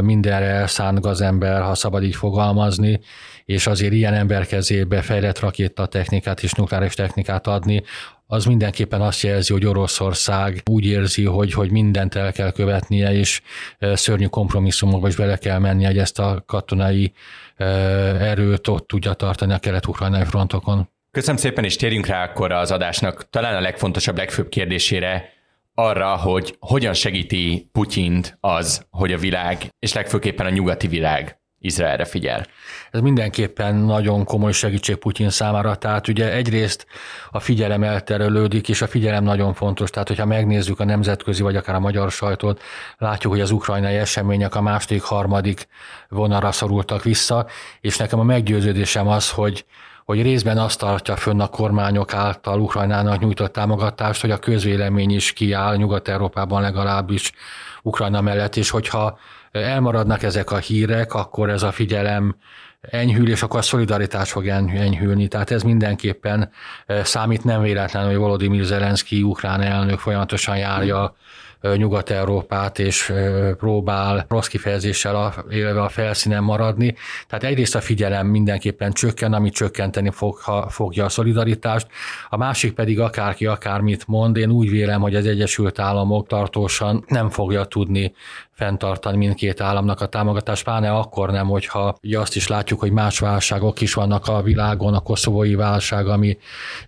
mindenre 0.00 0.46
elszánt 0.46 1.00
gazember, 1.00 1.62
ha 1.62 1.74
szabad 1.74 2.02
így 2.02 2.16
fogalmazni, 2.16 3.00
és 3.44 3.66
azért 3.66 3.92
ilyen 3.92 4.14
ember 4.14 4.46
kezébe 4.46 5.02
fejlett 5.02 5.40
rakétatechnikát 5.40 6.42
és 6.42 6.52
nukleáris 6.52 6.94
technikát 6.94 7.46
adni, 7.46 7.82
az 8.26 8.44
mindenképpen 8.44 9.00
azt 9.00 9.22
jelzi, 9.22 9.52
hogy 9.52 9.66
Oroszország 9.66 10.62
úgy 10.70 10.86
érzi, 10.86 11.24
hogy, 11.24 11.52
hogy 11.52 11.70
mindent 11.70 12.14
el 12.14 12.32
kell 12.32 12.52
követnie, 12.52 13.12
és 13.12 13.42
szörnyű 13.78 14.26
kompromisszumokba 14.26 15.08
is 15.08 15.16
bele 15.16 15.36
kell 15.36 15.58
mennie, 15.58 15.86
hogy 15.86 15.98
ezt 15.98 16.18
a 16.18 16.42
katonai 16.46 17.12
erőt 17.56 18.68
ott 18.68 18.86
tudja 18.86 19.12
tartani 19.12 19.52
a 19.52 19.58
kelet-ukrajnai 19.58 20.24
frontokon. 20.24 20.88
Köszönöm 21.10 21.36
szépen, 21.36 21.64
és 21.64 21.76
térjünk 21.76 22.06
rá 22.06 22.24
akkor 22.24 22.52
az 22.52 22.70
adásnak 22.70 23.30
talán 23.30 23.54
a 23.54 23.60
legfontosabb, 23.60 24.16
legfőbb 24.16 24.48
kérdésére, 24.48 25.32
arra, 25.74 26.16
hogy 26.16 26.56
hogyan 26.60 26.94
segíti 26.94 27.68
Putyint 27.72 28.36
az, 28.40 28.86
hogy 28.90 29.12
a 29.12 29.18
világ, 29.18 29.68
és 29.78 29.92
legfőképpen 29.92 30.46
a 30.46 30.50
nyugati 30.50 30.86
világ 30.86 31.38
Izraelre 31.64 32.04
figyel. 32.04 32.46
Ez 32.90 33.00
mindenképpen 33.00 33.74
nagyon 33.74 34.24
komoly 34.24 34.52
segítség 34.52 34.96
Putyin 34.96 35.30
számára, 35.30 35.76
tehát 35.76 36.08
ugye 36.08 36.32
egyrészt 36.32 36.86
a 37.30 37.40
figyelem 37.40 37.82
elterelődik, 37.82 38.68
és 38.68 38.82
a 38.82 38.86
figyelem 38.86 39.24
nagyon 39.24 39.54
fontos, 39.54 39.90
tehát 39.90 40.08
hogyha 40.08 40.24
megnézzük 40.24 40.80
a 40.80 40.84
nemzetközi, 40.84 41.42
vagy 41.42 41.56
akár 41.56 41.74
a 41.74 41.80
magyar 41.80 42.10
sajtót, 42.10 42.62
látjuk, 42.98 43.32
hogy 43.32 43.42
az 43.42 43.50
ukrajnai 43.50 43.94
események 43.94 44.54
a 44.54 44.60
második, 44.60 45.02
harmadik 45.02 45.66
vonalra 46.08 46.52
szorultak 46.52 47.02
vissza, 47.02 47.46
és 47.80 47.96
nekem 47.96 48.18
a 48.18 48.24
meggyőződésem 48.24 49.08
az, 49.08 49.30
hogy 49.30 49.64
hogy 50.04 50.22
részben 50.22 50.58
azt 50.58 50.78
tartja 50.78 51.16
fönn 51.16 51.40
a 51.40 51.46
kormányok 51.46 52.14
által 52.14 52.60
Ukrajnának 52.60 53.20
nyújtott 53.20 53.52
támogatást, 53.52 54.20
hogy 54.20 54.30
a 54.30 54.38
közvélemény 54.38 55.10
is 55.10 55.32
kiáll 55.32 55.76
Nyugat-Európában 55.76 56.62
legalábbis 56.62 57.32
Ukrajna 57.82 58.20
mellett, 58.20 58.56
és 58.56 58.70
hogyha 58.70 59.18
elmaradnak 59.52 60.22
ezek 60.22 60.50
a 60.50 60.56
hírek, 60.56 61.14
akkor 61.14 61.50
ez 61.50 61.62
a 61.62 61.72
figyelem 61.72 62.36
enyhül, 62.80 63.30
és 63.30 63.42
akkor 63.42 63.58
a 63.58 63.62
szolidaritás 63.62 64.30
fog 64.30 64.48
enyhülni. 64.48 65.28
Tehát 65.28 65.50
ez 65.50 65.62
mindenképpen 65.62 66.50
eh, 66.86 67.04
számít 67.04 67.44
nem 67.44 67.62
véletlen, 67.62 68.06
hogy 68.06 68.16
Volodymyr 68.16 68.64
Zelenszky, 68.64 69.22
ukrán 69.22 69.60
elnök 69.60 69.98
folyamatosan 69.98 70.56
járja 70.56 71.16
Nyugat-Európát, 71.76 72.78
és 72.78 73.12
próbál 73.58 74.26
rossz 74.28 74.46
kifejezéssel 74.46 75.44
élve 75.50 75.82
a 75.82 75.88
felszínen 75.88 76.42
maradni. 76.42 76.94
Tehát 77.28 77.44
egyrészt 77.44 77.74
a 77.74 77.80
figyelem 77.80 78.26
mindenképpen 78.26 78.92
csökken, 78.92 79.32
ami 79.32 79.50
csökkenteni 79.50 80.10
fog, 80.10 80.36
ha 80.36 80.68
fogja 80.68 81.04
a 81.04 81.08
szolidaritást, 81.08 81.86
a 82.28 82.36
másik 82.36 82.72
pedig 82.72 83.00
akárki 83.00 83.46
akármit 83.46 84.06
mond, 84.06 84.36
én 84.36 84.50
úgy 84.50 84.70
vélem, 84.70 85.00
hogy 85.00 85.14
az 85.14 85.26
Egyesült 85.26 85.78
Államok 85.78 86.26
tartósan 86.26 87.04
nem 87.08 87.30
fogja 87.30 87.64
tudni 87.64 88.12
fenntartani 88.54 89.16
mindkét 89.16 89.60
államnak 89.60 90.00
a 90.00 90.06
támogatás, 90.06 90.62
pláne 90.62 90.90
akkor 90.90 91.30
nem, 91.30 91.46
hogyha 91.46 91.96
ugye 92.02 92.18
azt 92.18 92.36
is 92.36 92.48
látjuk, 92.48 92.80
hogy 92.80 92.92
más 92.92 93.18
válságok 93.18 93.80
is 93.80 93.94
vannak 93.94 94.26
a 94.26 94.42
világon, 94.42 94.94
a 94.94 95.00
koszovói 95.00 95.54
válság, 95.54 96.06
ami 96.06 96.38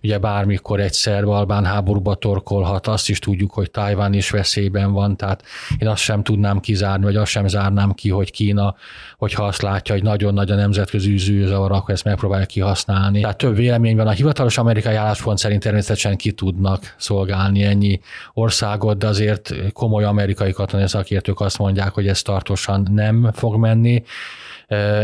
ugye 0.03 0.17
bármikor 0.17 0.79
egy 0.79 0.93
szerb-albán 0.93 1.65
háborúba 1.65 2.15
torkolhat, 2.15 2.87
azt 2.87 3.09
is 3.09 3.19
tudjuk, 3.19 3.53
hogy 3.53 3.71
Tajván 3.71 4.13
is 4.13 4.29
veszélyben 4.67 4.93
van, 4.93 5.15
tehát 5.17 5.43
én 5.77 5.87
azt 5.87 6.01
sem 6.01 6.23
tudnám 6.23 6.59
kizárni, 6.59 7.03
vagy 7.03 7.15
azt 7.15 7.31
sem 7.31 7.47
zárnám 7.47 7.93
ki, 7.93 8.09
hogy 8.09 8.31
Kína, 8.31 8.75
hogyha 9.17 9.43
azt 9.43 9.61
látja, 9.61 9.93
hogy 9.93 10.03
nagyon 10.03 10.33
nagy 10.33 10.51
a 10.51 10.55
nemzetközi 10.55 11.17
zűrzavar, 11.17 11.71
akkor 11.71 11.93
ezt 11.93 12.03
megpróbálja 12.03 12.45
kihasználni. 12.45 13.21
Tehát 13.21 13.37
több 13.37 13.55
vélemény 13.55 13.95
van. 13.95 14.07
A 14.07 14.11
hivatalos 14.11 14.57
amerikai 14.57 14.95
álláspont 14.95 15.37
szerint 15.37 15.61
természetesen 15.61 16.15
ki 16.15 16.31
tudnak 16.31 16.95
szolgálni 16.97 17.63
ennyi 17.63 17.99
országot, 18.33 18.97
de 18.97 19.07
azért 19.07 19.53
komoly 19.73 20.03
amerikai 20.03 20.51
katonai 20.51 20.87
szakértők 20.87 21.39
azt 21.39 21.57
mondják, 21.57 21.93
hogy 21.93 22.07
ez 22.07 22.21
tartósan 22.21 22.87
nem 22.91 23.31
fog 23.33 23.55
menni. 23.55 24.03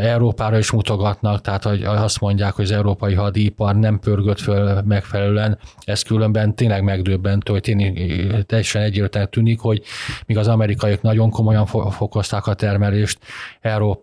Európára 0.01 0.57
is 0.57 0.71
mutogatnak, 0.71 1.41
tehát 1.41 1.63
hogy 1.63 1.83
azt 1.83 2.19
mondják, 2.19 2.53
hogy 2.53 2.65
az 2.65 2.71
európai 2.71 3.13
hadipar 3.13 3.75
nem 3.75 3.99
pörgött 3.99 4.39
föl 4.39 4.81
megfelelően. 4.81 5.59
Ez 5.85 6.01
különben 6.01 6.55
tényleg 6.55 6.83
megdöbbentő, 6.83 7.51
hogy 7.51 7.61
tényleg 7.61 8.45
teljesen 8.45 8.81
egyértelműen 8.81 9.31
tűnik, 9.31 9.59
hogy 9.59 9.81
míg 10.25 10.37
az 10.37 10.47
amerikaiak 10.47 11.01
nagyon 11.01 11.29
komolyan 11.29 11.65
fokozták 11.65 12.47
a 12.47 12.53
termelést, 12.53 13.19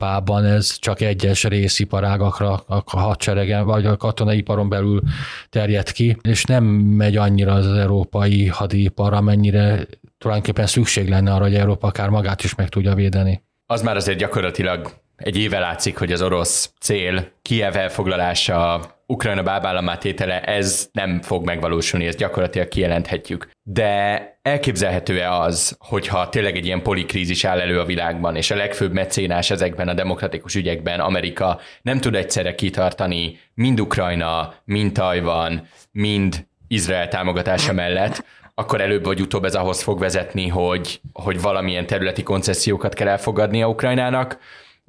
Európában 0.00 0.44
ez 0.44 0.78
csak 0.78 1.00
egyes 1.00 1.44
résziparágakra 1.44 2.52
a 2.66 2.82
hadseregen 2.84 3.64
vagy 3.64 3.86
a 3.86 3.96
katonai 3.96 4.36
iparon 4.36 4.68
belül 4.68 5.00
terjed 5.48 5.92
ki, 5.92 6.16
és 6.22 6.44
nem 6.44 6.64
megy 6.64 7.16
annyira 7.16 7.52
az 7.52 7.66
európai 7.66 8.46
hadipar, 8.46 9.12
amennyire 9.12 9.86
tulajdonképpen 10.18 10.66
szükség 10.66 11.08
lenne 11.08 11.34
arra, 11.34 11.42
hogy 11.44 11.54
Európa 11.54 11.86
akár 11.86 12.08
magát 12.08 12.44
is 12.44 12.54
meg 12.54 12.68
tudja 12.68 12.94
védeni. 12.94 13.42
Az 13.66 13.82
már 13.82 13.96
azért 13.96 14.18
gyakorlatilag 14.18 14.90
egy 15.20 15.36
éve 15.36 15.58
látszik, 15.58 15.98
hogy 15.98 16.12
az 16.12 16.22
orosz 16.22 16.72
cél 16.80 17.32
Kiev 17.42 17.76
elfoglalása, 17.76 18.80
Ukrajna 19.06 19.42
bábállamá 19.42 19.98
tétele, 19.98 20.40
ez 20.40 20.88
nem 20.92 21.20
fog 21.20 21.44
megvalósulni, 21.44 22.06
ezt 22.06 22.18
gyakorlatilag 22.18 22.68
kijelenthetjük. 22.68 23.50
De 23.62 24.24
elképzelhető-e 24.42 25.32
az, 25.32 25.76
hogyha 25.78 26.28
tényleg 26.28 26.56
egy 26.56 26.66
ilyen 26.66 26.82
polikrízis 26.82 27.44
áll 27.44 27.60
elő 27.60 27.80
a 27.80 27.84
világban, 27.84 28.36
és 28.36 28.50
a 28.50 28.56
legfőbb 28.56 28.92
mecénás 28.92 29.50
ezekben 29.50 29.88
a 29.88 29.94
demokratikus 29.94 30.54
ügyekben 30.54 31.00
Amerika 31.00 31.60
nem 31.82 32.00
tud 32.00 32.14
egyszerre 32.14 32.54
kitartani 32.54 33.38
mind 33.54 33.80
Ukrajna, 33.80 34.54
mind 34.64 34.92
Tajvan, 34.92 35.68
mind 35.92 36.46
Izrael 36.68 37.08
támogatása 37.08 37.72
mellett, 37.72 38.24
akkor 38.54 38.80
előbb 38.80 39.04
vagy 39.04 39.20
utóbb 39.20 39.44
ez 39.44 39.54
ahhoz 39.54 39.82
fog 39.82 39.98
vezetni, 39.98 40.48
hogy, 40.48 41.00
hogy 41.12 41.40
valamilyen 41.40 41.86
területi 41.86 42.22
koncesziókat 42.22 42.94
kell 42.94 43.08
elfogadnia 43.08 43.68
Ukrajnának, 43.68 44.38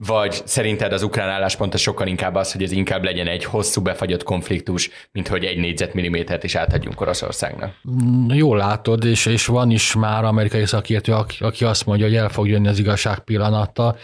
vagy 0.05 0.41
szerinted 0.45 0.93
az 0.93 1.03
ukrán 1.03 1.29
álláspont 1.29 1.77
sokkal 1.77 2.07
inkább 2.07 2.35
az, 2.35 2.51
hogy 2.51 2.63
ez 2.63 2.71
inkább 2.71 3.03
legyen 3.03 3.27
egy 3.27 3.45
hosszú 3.45 3.81
befagyott 3.81 4.23
konfliktus, 4.23 4.89
mint 5.11 5.27
hogy 5.27 5.45
egy 5.45 5.57
négyzetmillimétert 5.57 6.43
is 6.43 6.55
átadjunk 6.55 7.01
Oroszországnak? 7.01 7.73
Mm, 7.89 8.29
jól 8.29 8.57
látod, 8.57 9.03
és, 9.03 9.25
és 9.25 9.45
van 9.45 9.71
is 9.71 9.95
már 9.95 10.23
amerikai 10.23 10.65
szakértő, 10.65 11.13
aki, 11.13 11.43
aki 11.43 11.63
azt 11.63 11.85
mondja, 11.85 12.05
hogy 12.05 12.15
el 12.15 12.29
fog 12.29 12.47
jönni 12.47 12.67
az 12.67 12.79
igazság 12.79 13.19
pillanata, 13.19 13.95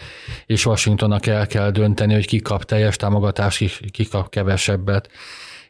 és 0.46 0.66
Washingtonnak 0.66 1.26
el 1.26 1.46
kell 1.46 1.70
dönteni, 1.70 2.14
hogy 2.14 2.26
ki 2.26 2.38
kap 2.38 2.64
teljes 2.64 2.96
támogatást, 2.96 3.58
ki, 3.58 3.90
ki 3.90 4.08
kap 4.08 4.30
kevesebbet 4.30 5.10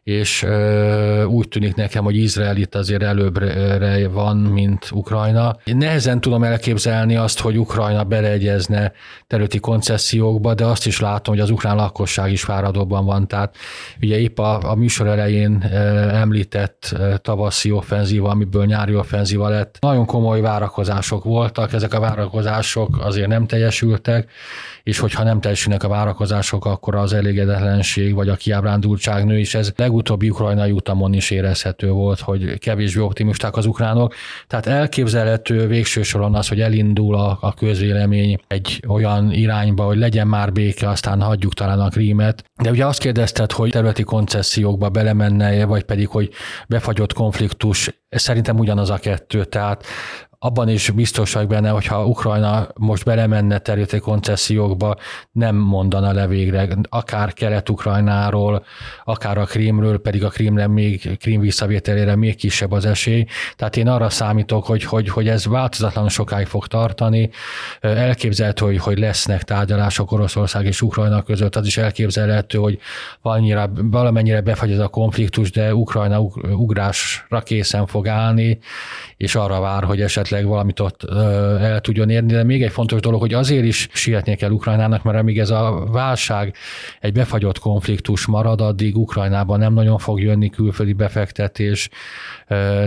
és 0.08 0.46
úgy 1.26 1.48
tűnik 1.48 1.74
nekem, 1.74 2.04
hogy 2.04 2.16
Izrael 2.16 2.56
itt 2.56 2.74
azért 2.74 3.02
előbbre 3.02 4.08
van, 4.08 4.36
mint 4.36 4.90
Ukrajna. 4.92 5.56
Én 5.64 5.76
nehezen 5.76 6.20
tudom 6.20 6.44
elképzelni 6.44 7.16
azt, 7.16 7.40
hogy 7.40 7.58
Ukrajna 7.58 8.04
beleegyezne 8.04 8.92
területi 9.26 9.58
koncesziókba, 9.58 10.54
de 10.54 10.64
azt 10.64 10.86
is 10.86 11.00
látom, 11.00 11.34
hogy 11.34 11.42
az 11.42 11.50
ukrán 11.50 11.76
lakosság 11.76 12.32
is 12.32 12.42
fáradóban 12.42 13.04
van. 13.04 13.26
Tehát 13.26 13.56
ugye 14.02 14.18
épp 14.18 14.38
a, 14.38 14.70
a 14.70 14.74
műsor 14.74 15.06
elején 15.06 15.62
említett 16.12 16.96
tavaszi 17.22 17.70
offenzíva, 17.70 18.30
amiből 18.30 18.64
nyári 18.64 18.94
offenzíva 18.94 19.48
lett. 19.48 19.76
Nagyon 19.80 20.06
komoly 20.06 20.40
várakozások 20.40 21.24
voltak, 21.24 21.72
ezek 21.72 21.94
a 21.94 22.00
várakozások 22.00 22.98
azért 23.00 23.28
nem 23.28 23.46
teljesültek, 23.46 24.30
és 24.82 24.98
hogyha 24.98 25.22
nem 25.22 25.40
teljesülnek 25.40 25.82
a 25.82 25.88
várakozások, 25.88 26.64
akkor 26.64 26.94
az 26.94 27.12
elégedetlenség 27.12 28.14
vagy 28.14 28.28
a 28.28 28.34
kiábrándultság 28.34 29.24
nő 29.24 29.38
is. 29.38 29.54
Ez 29.54 29.72
legutóbbi 29.98 30.30
ukrajnai 30.30 30.70
utamon 30.70 31.12
is 31.12 31.30
érezhető 31.30 31.90
volt, 31.90 32.20
hogy 32.20 32.58
kevésbé 32.58 33.00
optimisták 33.00 33.56
az 33.56 33.66
ukránok. 33.66 34.14
Tehát 34.46 34.66
elképzelhető 34.66 35.66
végső 35.66 36.02
soron 36.02 36.34
az, 36.34 36.48
hogy 36.48 36.60
elindul 36.60 37.14
a, 37.14 37.38
a 37.40 37.54
közvélemény 37.54 38.38
egy 38.46 38.82
olyan 38.88 39.32
irányba, 39.32 39.84
hogy 39.84 39.98
legyen 39.98 40.26
már 40.26 40.52
béke, 40.52 40.88
aztán 40.88 41.20
hagyjuk 41.20 41.54
talán 41.54 41.80
a 41.80 41.88
krímet. 41.88 42.44
De 42.62 42.70
ugye 42.70 42.86
azt 42.86 43.00
kérdezted, 43.00 43.52
hogy 43.52 43.70
területi 43.70 44.02
koncesziókba 44.02 44.88
belemenne 44.88 45.64
vagy 45.64 45.82
pedig, 45.82 46.08
hogy 46.08 46.30
befagyott 46.68 47.12
konfliktus, 47.12 47.90
szerintem 48.08 48.58
ugyanaz 48.58 48.90
a 48.90 48.98
kettő. 48.98 49.44
Tehát 49.44 49.84
abban 50.40 50.68
is 50.68 50.90
biztos 50.90 51.32
vagyok 51.32 51.48
benne, 51.48 51.68
hogyha 51.68 52.06
Ukrajna 52.06 52.68
most 52.74 53.04
belemenne 53.04 53.58
területi 53.58 53.98
koncesziókba, 53.98 54.96
nem 55.32 55.56
mondana 55.56 56.12
le 56.12 56.26
végre, 56.26 56.68
akár 56.88 57.32
Kelet-Ukrajnáról, 57.32 58.64
akár 59.04 59.38
a 59.38 59.44
Krímről, 59.44 60.00
pedig 60.00 60.24
a 60.24 60.28
Krímre 60.28 60.66
még, 60.66 61.18
Krím 61.18 61.40
visszavételére 61.40 62.16
még 62.16 62.36
kisebb 62.36 62.72
az 62.72 62.84
esély. 62.84 63.24
Tehát 63.56 63.76
én 63.76 63.88
arra 63.88 64.10
számítok, 64.10 64.66
hogy, 64.66 64.84
hogy, 64.84 65.08
hogy 65.08 65.28
ez 65.28 65.46
változatlanul 65.46 66.10
sokáig 66.10 66.46
fog 66.46 66.66
tartani. 66.66 67.30
Elképzelhető, 67.80 68.64
hogy, 68.64 68.78
hogy 68.78 68.98
lesznek 68.98 69.42
tárgyalások 69.42 70.12
Oroszország 70.12 70.64
és 70.64 70.82
Ukrajna 70.82 71.22
között, 71.22 71.56
az 71.56 71.66
is 71.66 71.76
elképzelhető, 71.76 72.58
hogy 72.58 72.78
valamire, 73.22 73.70
valamennyire 73.74 74.40
befagy 74.40 74.70
ez 74.70 74.78
a 74.78 74.88
konfliktus, 74.88 75.50
de 75.50 75.74
Ukrajna 75.74 76.20
ugrásra 76.50 77.40
készen 77.40 77.86
fog 77.86 78.08
állni, 78.08 78.58
és 79.16 79.34
arra 79.34 79.60
vár, 79.60 79.84
hogy 79.84 80.00
esetleg 80.00 80.27
esetleg 80.28 80.50
valamit 80.50 80.80
ott 80.80 81.02
el 81.60 81.80
tudjon 81.80 82.10
érni, 82.10 82.32
de 82.32 82.42
még 82.42 82.62
egy 82.62 82.70
fontos 82.70 83.00
dolog, 83.00 83.20
hogy 83.20 83.34
azért 83.34 83.64
is 83.64 83.88
sietnie 83.92 84.34
kell 84.34 84.50
Ukrajnának, 84.50 85.02
mert 85.02 85.18
amíg 85.18 85.38
ez 85.38 85.50
a 85.50 85.86
válság 85.90 86.54
egy 87.00 87.12
befagyott 87.12 87.58
konfliktus 87.58 88.26
marad, 88.26 88.60
addig 88.60 88.96
Ukrajnában 88.96 89.58
nem 89.58 89.72
nagyon 89.72 89.98
fog 89.98 90.20
jönni 90.20 90.50
külföldi 90.50 90.92
befektetés, 90.92 91.88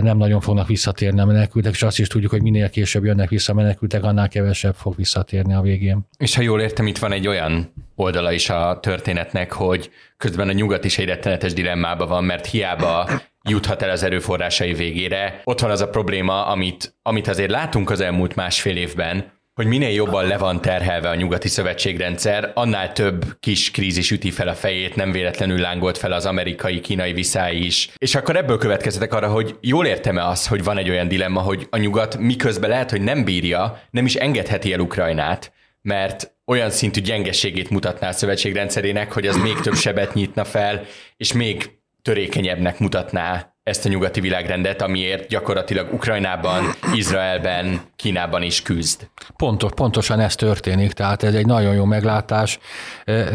nem 0.00 0.16
nagyon 0.16 0.40
fognak 0.40 0.66
visszatérni 0.66 1.20
a 1.20 1.24
menekültek, 1.24 1.72
és 1.72 1.82
azt 1.82 1.98
is 1.98 2.08
tudjuk, 2.08 2.30
hogy 2.30 2.42
minél 2.42 2.70
később 2.70 3.04
jönnek 3.04 3.28
vissza 3.28 3.52
a 3.52 3.54
menekültek, 3.54 4.04
annál 4.04 4.28
kevesebb 4.28 4.74
fog 4.74 4.96
visszatérni 4.96 5.54
a 5.54 5.60
végén. 5.60 6.06
És 6.18 6.34
ha 6.34 6.42
jól 6.42 6.60
értem, 6.60 6.86
itt 6.86 6.98
van 6.98 7.12
egy 7.12 7.26
olyan 7.26 7.72
oldala 7.94 8.32
is 8.32 8.50
a 8.50 8.78
történetnek, 8.82 9.52
hogy 9.52 9.90
közben 10.16 10.48
a 10.48 10.52
nyugat 10.52 10.84
is 10.84 10.98
egy 10.98 11.06
rettenetes 11.06 11.52
dilemmában 11.52 12.08
van, 12.08 12.24
mert 12.24 12.46
hiába 12.46 13.10
juthat 13.48 13.82
el 13.82 13.90
az 13.90 14.02
erőforrásai 14.02 14.72
végére. 14.72 15.40
Ott 15.44 15.60
van 15.60 15.70
az 15.70 15.80
a 15.80 15.88
probléma, 15.88 16.46
amit, 16.46 16.96
amit 17.02 17.28
azért 17.28 17.50
látunk 17.50 17.90
az 17.90 18.00
elmúlt 18.00 18.34
másfél 18.34 18.76
évben, 18.76 19.40
hogy 19.54 19.66
minél 19.66 19.90
jobban 19.90 20.26
le 20.26 20.38
van 20.38 20.60
terhelve 20.60 21.08
a 21.08 21.14
nyugati 21.14 21.48
szövetségrendszer, 21.48 22.50
annál 22.54 22.92
több 22.92 23.24
kis 23.40 23.70
krízis 23.70 24.10
üti 24.10 24.30
fel 24.30 24.48
a 24.48 24.54
fejét, 24.54 24.96
nem 24.96 25.12
véletlenül 25.12 25.58
lángolt 25.58 25.98
fel 25.98 26.12
az 26.12 26.26
amerikai-kínai 26.26 27.12
viszály 27.12 27.56
is. 27.56 27.90
És 27.96 28.14
akkor 28.14 28.36
ebből 28.36 28.58
következetek 28.58 29.14
arra, 29.14 29.28
hogy 29.28 29.56
jól 29.60 29.86
értem-e 29.86 30.26
az, 30.26 30.46
hogy 30.46 30.64
van 30.64 30.78
egy 30.78 30.90
olyan 30.90 31.08
dilemma, 31.08 31.40
hogy 31.40 31.66
a 31.70 31.76
nyugat 31.76 32.18
miközben 32.18 32.70
lehet, 32.70 32.90
hogy 32.90 33.00
nem 33.00 33.24
bírja, 33.24 33.82
nem 33.90 34.04
is 34.04 34.14
engedheti 34.14 34.72
el 34.72 34.80
Ukrajnát, 34.80 35.52
mert 35.82 36.34
olyan 36.46 36.70
szintű 36.70 37.00
gyengeségét 37.00 37.70
mutatná 37.70 38.08
a 38.08 38.12
szövetségrendszerének, 38.12 39.12
hogy 39.12 39.26
az 39.26 39.36
még 39.36 39.60
több 39.60 39.76
sebet 39.76 40.14
nyitna 40.14 40.44
fel, 40.44 40.84
és 41.16 41.32
még 41.32 41.81
törékenyebbnek 42.02 42.78
mutatná 42.78 43.52
ezt 43.62 43.86
a 43.86 43.88
nyugati 43.88 44.20
világrendet, 44.20 44.82
amiért 44.82 45.28
gyakorlatilag 45.28 45.92
Ukrajnában, 45.92 46.64
Izraelben, 46.94 47.80
Kínában 47.96 48.42
is 48.42 48.62
küzd. 48.62 49.08
Pontos, 49.36 49.70
pontosan 49.74 50.20
ez 50.20 50.34
történik, 50.34 50.92
tehát 50.92 51.22
ez 51.22 51.34
egy 51.34 51.46
nagyon 51.46 51.74
jó 51.74 51.84
meglátás, 51.84 52.58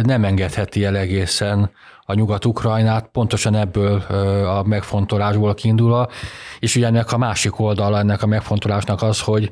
nem 0.04 0.24
engedheti 0.24 0.84
el 0.84 0.98
egészen 0.98 1.72
a 2.06 2.14
Nyugat-Ukrajnát, 2.14 3.10
pontosan 3.12 3.56
ebből 3.56 4.02
a 4.46 4.64
megfontolásból 4.64 5.54
kiindulva, 5.54 6.10
és 6.60 6.76
ugye 6.76 6.86
ennek 6.86 7.12
a 7.12 7.18
másik 7.18 7.60
oldala 7.60 8.00
ennek 8.00 8.22
a 8.22 8.28
megfontolásnak 8.28 9.02
az, 9.02 9.22
hogy 9.22 9.50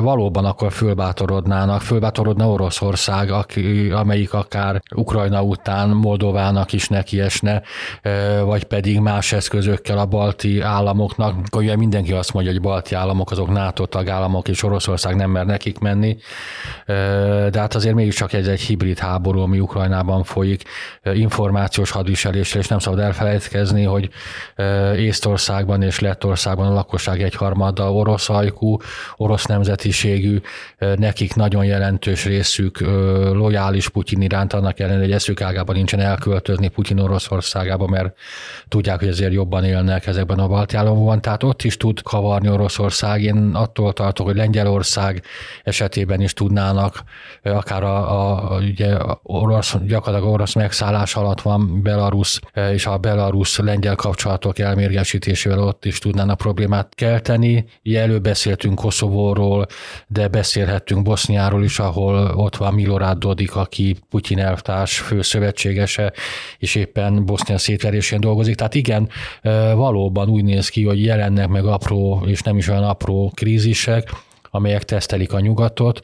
valóban 0.00 0.44
akkor 0.44 0.72
fölbátorodnának, 0.72 1.80
fölbátorodna 1.80 2.48
Oroszország, 2.48 3.30
aki, 3.30 3.90
amelyik 3.90 4.32
akár 4.32 4.82
Ukrajna 4.94 5.42
után 5.42 5.88
Moldovának 5.88 6.72
is 6.72 6.88
nekiesne, 6.88 7.62
vagy 8.44 8.64
pedig 8.64 9.00
más 9.00 9.32
eszközökkel 9.32 9.98
a 9.98 10.06
balti 10.06 10.60
államoknak. 10.60 11.34
Ugye 11.56 11.76
mindenki 11.76 12.12
azt 12.12 12.32
mondja, 12.32 12.52
hogy 12.52 12.60
balti 12.60 12.94
államok 12.94 13.30
azok 13.30 13.50
NATO 13.50 13.86
tagállamok, 13.86 14.48
és 14.48 14.62
Oroszország 14.62 15.16
nem 15.16 15.30
mer 15.30 15.46
nekik 15.46 15.78
menni, 15.78 16.16
de 17.50 17.58
hát 17.58 17.74
azért 17.74 17.94
mégiscsak 17.94 18.32
ez 18.32 18.46
egy 18.46 18.60
hibrid 18.60 18.98
háború, 18.98 19.40
ami 19.40 19.60
Ukrajnában 19.60 20.22
folyik, 20.24 20.62
információs 21.12 21.90
hadviselésre, 21.90 22.60
és 22.60 22.68
nem 22.68 22.78
szabad 22.78 22.98
elfelejtkezni, 22.98 23.84
hogy 23.84 24.08
Észtországban 24.96 25.82
és 25.82 26.00
Lettországban 26.00 26.66
a 26.66 26.72
lakosság 26.72 27.22
egyharmada 27.22 27.92
orosz 27.92 28.28
ajkú, 28.28 28.76
orosz 29.16 29.46
nemzetiségű, 29.48 30.40
nekik 30.78 31.34
nagyon 31.34 31.64
jelentős 31.64 32.24
részük 32.24 32.80
lojális 33.32 33.88
Putyin 33.88 34.22
iránt, 34.22 34.52
annak 34.52 34.80
ellenére, 34.80 35.02
hogy 35.02 35.12
eszük 35.12 35.40
ágában 35.40 35.76
nincsen 35.76 36.00
elköltözni 36.00 36.68
Putyin 36.68 36.98
Oroszországába, 36.98 37.86
mert 37.86 38.16
tudják, 38.68 38.98
hogy 38.98 39.08
ezért 39.08 39.32
jobban 39.32 39.64
élnek 39.64 40.06
ezekben 40.06 40.38
a 40.38 40.48
balti 40.48 40.76
államokban, 40.76 41.20
tehát 41.20 41.42
ott 41.42 41.62
is 41.62 41.76
tud 41.76 42.02
kavarni 42.02 42.48
Oroszország. 42.48 43.22
Én 43.22 43.50
attól 43.54 43.92
tartok, 43.92 44.26
hogy 44.26 44.36
Lengyelország 44.36 45.22
esetében 45.62 46.20
is 46.20 46.32
tudnának, 46.32 47.02
akár 47.42 47.82
a, 47.82 48.52
a 48.52 48.58
ugye 48.58 48.96
orosz, 49.22 49.76
gyakorlatilag 49.86 50.32
orosz 50.34 50.54
megszállás 50.54 51.16
alatt 51.16 51.40
van 51.40 51.82
Belarus, 51.82 52.40
és 52.72 52.86
a 52.86 52.98
Belarus-lengyel 52.98 53.94
kapcsolatok 53.94 54.58
elmérgesítésével 54.58 55.58
ott 55.58 55.84
is 55.84 55.98
tudnának 55.98 56.36
problémát 56.36 56.94
kelteni. 56.94 57.64
Ugye 57.84 58.00
előbb 58.00 58.22
beszéltünk 58.22 58.74
Koszovóról, 58.74 59.27
Koszovóról, 59.28 59.66
de 60.06 60.28
beszélhettünk 60.28 61.02
Boszniáról 61.02 61.64
is, 61.64 61.78
ahol 61.78 62.32
ott 62.36 62.56
van 62.56 62.74
Milorad 62.74 63.18
Dodik, 63.18 63.56
aki 63.56 63.96
Putyin 64.10 64.38
elvtárs 64.38 64.98
főszövetségese, 64.98 66.12
és 66.58 66.74
éppen 66.74 67.24
Bosznia 67.24 67.58
szétverésén 67.58 68.20
dolgozik. 68.20 68.54
Tehát 68.54 68.74
igen, 68.74 69.08
valóban 69.74 70.28
úgy 70.28 70.44
néz 70.44 70.68
ki, 70.68 70.84
hogy 70.84 71.04
jelennek 71.04 71.48
meg 71.48 71.64
apró, 71.64 72.22
és 72.26 72.40
nem 72.40 72.56
is 72.56 72.68
olyan 72.68 72.84
apró 72.84 73.32
krízisek, 73.34 74.10
amelyek 74.50 74.84
tesztelik 74.84 75.32
a 75.32 75.40
nyugatot, 75.40 76.00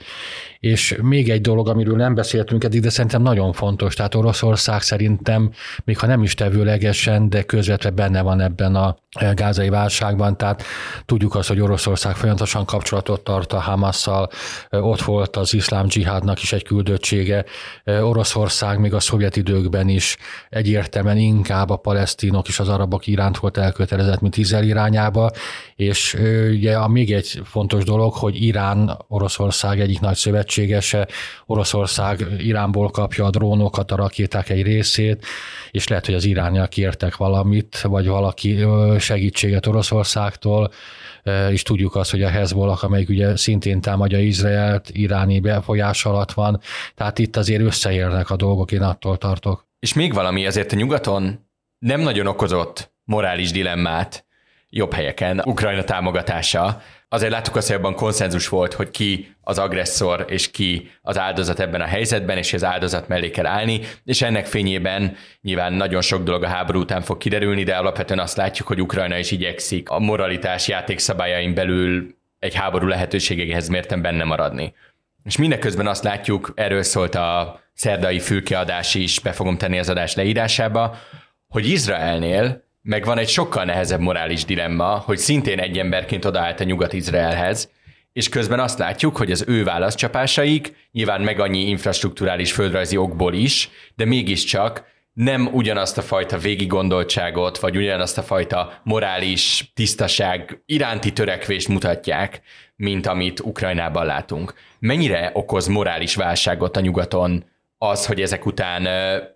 és 0.65 0.97
még 1.03 1.31
egy 1.31 1.41
dolog, 1.41 1.69
amiről 1.69 1.97
nem 1.97 2.15
beszéltünk 2.15 2.65
eddig, 2.65 2.81
de 2.81 2.91
szerintem 2.91 3.23
nagyon 3.23 3.53
fontos, 3.53 3.95
tehát 3.95 4.15
Oroszország 4.15 4.83
szerintem, 4.83 5.51
még 5.85 5.99
ha 5.99 6.07
nem 6.07 6.23
is 6.23 6.35
tevőlegesen, 6.35 7.29
de 7.29 7.43
közvetve 7.43 7.91
benne 7.91 8.23
van 8.23 8.41
ebben 8.41 8.75
a 8.75 8.97
gázai 9.35 9.69
válságban, 9.69 10.37
tehát 10.37 10.63
tudjuk 11.05 11.35
azt, 11.35 11.49
hogy 11.49 11.61
Oroszország 11.61 12.17
folyamatosan 12.17 12.65
kapcsolatot 12.65 13.25
tart 13.25 13.53
a 13.53 13.61
Hamasszal, 13.61 14.31
ott 14.71 15.01
volt 15.01 15.37
az 15.37 15.55
iszlám 15.55 15.87
dzsihádnak 15.87 16.43
is 16.43 16.53
egy 16.53 16.63
küldöttsége, 16.63 17.45
Oroszország 17.85 18.79
még 18.79 18.95
a 18.95 19.01
szovjet 19.01 19.37
időkben 19.37 19.89
is 19.89 20.17
egyértelműen 20.51 21.19
inkább 21.19 21.71
a 21.71 21.77
palesztinok 21.77 22.49
és 22.49 22.59
az 22.59 22.69
arabok 22.69 23.07
iránt 23.07 23.39
volt 23.39 23.57
elkötelezett, 23.57 24.21
mint 24.21 24.37
Izrael 24.37 24.65
irányába, 24.65 25.31
és 25.77 26.17
ugye 26.51 26.77
a 26.77 26.89
még 26.89 27.13
egy 27.13 27.41
fontos 27.45 27.85
dolog, 27.85 28.15
hogy 28.15 28.43
Irán 28.43 29.05
Oroszország 29.09 29.81
egyik 29.81 30.01
nagy 30.01 30.17
szövetség, 30.17 30.53
szövetségese, 30.55 31.09
Oroszország 31.47 32.27
Iránból 32.39 32.91
kapja 32.91 33.25
a 33.25 33.31
drónokat, 33.31 33.91
a 33.91 33.97
rakéták 33.97 34.49
egy 34.49 34.63
részét, 34.63 35.25
és 35.71 35.89
lehet, 35.89 36.07
hogy 36.07 36.15
az 36.15 36.25
irániak 36.25 36.69
kértek 36.69 37.17
valamit, 37.17 37.81
vagy 37.81 38.07
valaki 38.07 38.65
segítséget 38.99 39.67
Oroszországtól, 39.67 40.71
és 41.51 41.63
tudjuk 41.63 41.95
azt, 41.95 42.11
hogy 42.11 42.23
a 42.23 42.29
Hezbollah, 42.29 42.85
amelyik 42.85 43.09
ugye 43.09 43.37
szintén 43.37 43.81
támadja 43.81 44.21
Izraelt, 44.21 44.91
iráni 44.93 45.41
befolyás 45.41 46.05
alatt 46.05 46.33
van, 46.33 46.61
tehát 46.95 47.19
itt 47.19 47.37
azért 47.37 47.63
összeérnek 47.63 48.31
a 48.31 48.37
dolgok, 48.37 48.73
én 48.73 48.83
attól 48.83 49.17
tartok. 49.17 49.67
És 49.79 49.93
még 49.93 50.15
valami, 50.15 50.47
azért 50.47 50.73
a 50.73 50.77
nyugaton 50.77 51.49
nem 51.79 52.01
nagyon 52.01 52.27
okozott 52.27 52.93
morális 53.05 53.51
dilemmát 53.51 54.25
jobb 54.71 54.93
helyeken 54.93 55.43
Ukrajna 55.45 55.85
támogatása, 55.85 56.83
azért 57.15 57.33
láttuk 57.33 57.57
azt, 57.57 57.67
hogy 57.67 57.77
abban 57.77 57.95
konszenzus 57.95 58.49
volt, 58.49 58.73
hogy 58.73 58.91
ki 58.91 59.35
az 59.41 59.59
agresszor 59.59 60.25
és 60.29 60.51
ki 60.51 60.91
az 61.03 61.19
áldozat 61.19 61.61
ebben 61.61 61.81
a 61.81 61.85
helyzetben, 61.85 62.39
és 62.39 62.53
az 62.53 62.65
áldozat 62.65 63.09
mellé 63.09 63.31
kell 63.31 63.47
állni, 63.47 63.81
és 64.05 64.23
ennek 64.23 64.47
fényében 64.47 65.17
nyilván 65.41 65.73
nagyon 65.73 66.01
sok 66.01 66.23
dolog 66.23 66.43
a 66.43 66.49
háború 66.49 66.81
után 66.81 67.03
fog 67.03 67.19
kiderülni, 67.19 67.63
de 67.63 67.77
alapvetően 67.77 68.19
azt 68.19 68.37
látjuk, 68.37 68.69
hogy 68.69 68.81
Ukrajna 68.81 69.19
is 69.19 69.31
igyekszik 69.31 69.89
a 69.89 69.99
moralitás 69.99 70.69
játékszabályain 70.69 71.55
belül 71.55 72.15
egy 72.39 72.55
háború 72.55 72.87
lehetőségéhez 72.87 73.69
mérten 73.69 74.03
benne 74.03 74.25
maradni. 74.25 74.75
És 75.25 75.37
mindeközben 75.37 75.87
azt 75.87 76.05
látjuk, 76.05 76.53
erről 76.55 76.83
szólt 76.83 77.15
a 77.15 77.61
szerdai 77.75 78.19
fülkeadás 78.19 78.95
is, 78.95 79.21
be 79.21 79.33
fogom 79.33 79.57
tenni 79.57 79.79
az 79.79 79.89
adás 79.89 80.15
leírásába, 80.15 80.97
hogy 81.49 81.69
Izraelnél 81.69 82.65
meg 82.87 83.05
van 83.05 83.19
egy 83.19 83.29
sokkal 83.29 83.65
nehezebb 83.65 84.01
morális 84.01 84.45
dilemma, 84.45 85.03
hogy 85.07 85.19
szintén 85.19 85.59
egy 85.59 85.79
emberként 85.79 86.25
odaállt 86.25 86.61
a 86.61 86.65
Nyugat-Izraelhez, 86.65 87.71
és 88.13 88.29
közben 88.29 88.61
azt 88.61 88.79
látjuk, 88.79 89.17
hogy 89.17 89.31
az 89.31 89.45
ő 89.47 89.65
válaszcsapásaik 89.65 90.89
nyilván 90.93 91.21
meg 91.21 91.41
annyi 91.41 91.69
infrastruktúrális 91.69 92.53
földrajzi 92.53 92.97
okból 92.97 93.35
is, 93.35 93.71
de 93.97 94.05
mégiscsak 94.05 94.85
nem 95.13 95.49
ugyanazt 95.53 95.99
a 95.99 96.03
fajta 96.03 96.39
végigondoltságot, 96.39 97.59
vagy 97.59 97.77
ugyanazt 97.77 98.19
a 98.19 98.23
fajta 98.23 98.81
morális 98.83 99.71
tisztaság 99.75 100.63
iránti 100.67 101.13
törekvést 101.13 101.69
mutatják, 101.69 102.41
mint 102.77 103.07
amit 103.07 103.41
Ukrajnában 103.41 104.07
látunk. 104.07 104.55
Mennyire 104.79 105.31
okoz 105.33 105.67
morális 105.67 106.15
válságot 106.15 106.77
a 106.77 106.81
nyugaton 106.81 107.45
az, 107.79 108.07
hogy 108.07 108.21
ezek 108.21 108.47
után 108.47 108.89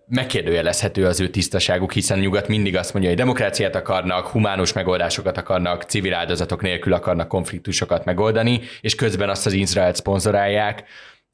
megkérdőjelezhető 0.07 1.05
az 1.05 1.19
ő 1.19 1.29
tisztaságuk, 1.29 1.93
hiszen 1.93 2.19
nyugat 2.19 2.47
mindig 2.47 2.77
azt 2.77 2.93
mondja, 2.93 3.11
hogy 3.11 3.19
demokráciát 3.19 3.75
akarnak, 3.75 4.27
humánus 4.27 4.73
megoldásokat 4.73 5.37
akarnak, 5.37 5.83
civil 5.83 6.13
áldozatok 6.13 6.61
nélkül 6.61 6.93
akarnak 6.93 7.27
konfliktusokat 7.27 8.05
megoldani, 8.05 8.61
és 8.81 8.95
közben 8.95 9.29
azt 9.29 9.45
az 9.45 9.53
Izraelt 9.53 9.95
szponzorálják, 9.95 10.83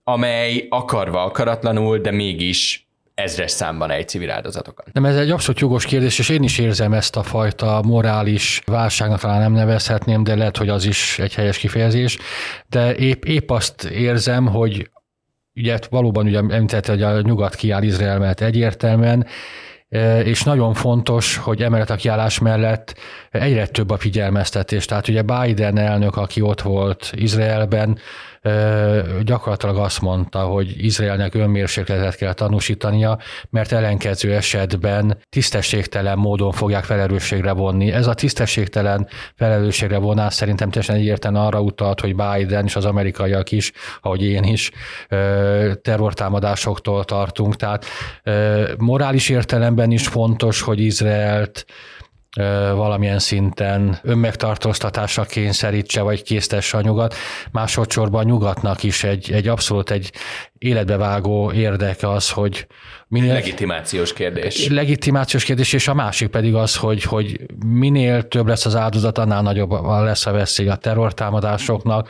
amely 0.04 0.68
akarva 0.70 1.24
akaratlanul, 1.24 1.98
de 1.98 2.12
mégis 2.12 2.88
ezres 3.14 3.52
számban 3.52 3.92
egy 3.92 4.08
civil 4.08 4.32
áldozatokat. 4.32 4.94
Nem, 4.94 5.06
ez 5.06 5.18
egy 5.18 5.32
abszolút 5.32 5.60
jogos 5.60 5.86
kérdés, 5.86 6.20
és 6.20 6.30
én 6.30 6.44
is 6.44 6.58
érzem 6.58 6.94
ezt 6.94 7.16
a 7.16 7.24
fajta 7.24 7.82
morális 7.86 8.62
válságnak 8.66 9.20
talán 9.20 9.40
nem 9.40 9.54
nevezhetném, 9.54 10.24
de 10.24 10.36
lehet, 10.36 10.58
hogy 10.58 10.70
az 10.70 10.86
is 10.86 11.20
egy 11.20 11.34
helyes 11.34 11.58
kifejezés. 11.58 12.18
De 12.68 12.96
épp, 12.96 13.24
épp 13.24 13.50
azt 13.50 13.84
érzem, 13.84 14.48
hogy 14.48 14.90
ugye 15.56 15.80
valóban 15.90 16.26
ugye 16.26 16.38
említette, 16.38 16.92
hogy 16.92 17.02
a 17.02 17.22
nyugat 17.22 17.56
kiáll 17.56 17.84
Izrael 17.84 18.20
mellett 18.20 18.40
egyértelműen, 18.40 19.26
e, 19.90 20.20
és 20.20 20.44
nagyon 20.44 20.74
fontos, 20.74 21.38
hogy 21.38 21.64
emellett 21.64 21.90
a 21.90 21.96
kiállás 21.96 22.40
mellett 22.40 22.96
egyre 23.32 23.68
több 23.68 23.90
a 23.90 23.98
figyelmeztetés. 23.98 24.86
Tehát 24.86 25.08
ugye 25.08 25.22
Biden 25.22 25.78
elnök, 25.78 26.18
aki 26.18 26.42
ott 26.42 26.62
volt 26.62 27.12
Izraelben, 27.16 27.98
gyakorlatilag 29.24 29.78
azt 29.78 30.02
mondta, 30.02 30.40
hogy 30.40 30.86
Izraelnek 30.86 31.36
önmérsékletet 31.36 32.16
kell 32.16 32.34
tanúsítania, 32.34 33.20
mert 33.50 33.72
ellenkező 33.72 34.34
esetben 34.34 35.18
tisztességtelen 35.30 36.18
módon 36.18 36.52
fogják 36.52 36.84
felelősségre 36.84 37.52
vonni. 37.52 37.92
Ez 37.92 38.08
a 38.08 38.14
tisztességtelen 38.14 39.08
felelősségre 39.36 39.98
vonás 39.98 40.34
szerintem 40.34 40.70
teljesen 40.70 40.96
egyértelműen 40.96 41.44
arra 41.46 41.62
utalt, 41.62 42.00
hogy 42.00 42.16
Biden 42.16 42.66
és 42.66 42.76
az 42.76 42.86
amerikaiak 42.86 43.52
is, 43.52 43.72
ahogy 44.02 44.24
én 44.24 44.44
is, 44.44 44.72
terrortámadásoktól 45.82 47.04
tartunk. 47.04 47.56
Tehát 47.56 47.86
morális 48.78 49.30
értelemben 49.30 49.92
is 49.92 50.08
fontos, 50.08 50.62
hogy 50.62 50.80
Izraelt 50.80 51.66
valamilyen 52.76 53.20
szinten 53.20 54.00
önmegtartóztatásra 54.04 55.24
kényszerítse, 55.24 56.02
vagy 56.02 56.24
késztesse 56.24 56.78
a 56.78 56.82
nyugat. 56.82 57.16
Másodszorban 57.52 58.22
a 58.22 58.28
nyugatnak 58.28 58.84
is 58.84 59.04
egy, 59.04 59.32
egy 59.32 59.48
abszolút 59.48 59.92
egy 59.92 60.12
életbevágó 60.58 61.52
érdeke 61.52 62.10
az, 62.10 62.30
hogy 62.30 62.68
minél... 63.08 63.34
Legitimációs 63.34 64.14
kérdés. 64.14 64.68
Legitimációs 64.68 65.44
kérdés, 65.44 65.74
és 65.74 65.88
a 65.88 65.94
másik 65.94 66.28
pedig 66.28 66.56
az, 66.56 66.76
hogy, 66.76 67.04
hogy 67.04 67.40
minél 67.66 68.28
több 68.28 68.48
lesz 68.48 68.66
az 68.66 68.76
áldozat, 68.76 69.18
annál 69.18 69.42
nagyobb 69.42 69.72
lesz 69.86 70.26
a 70.26 70.32
veszély 70.32 70.68
a 70.68 70.76
terrortámadásoknak, 70.76 72.10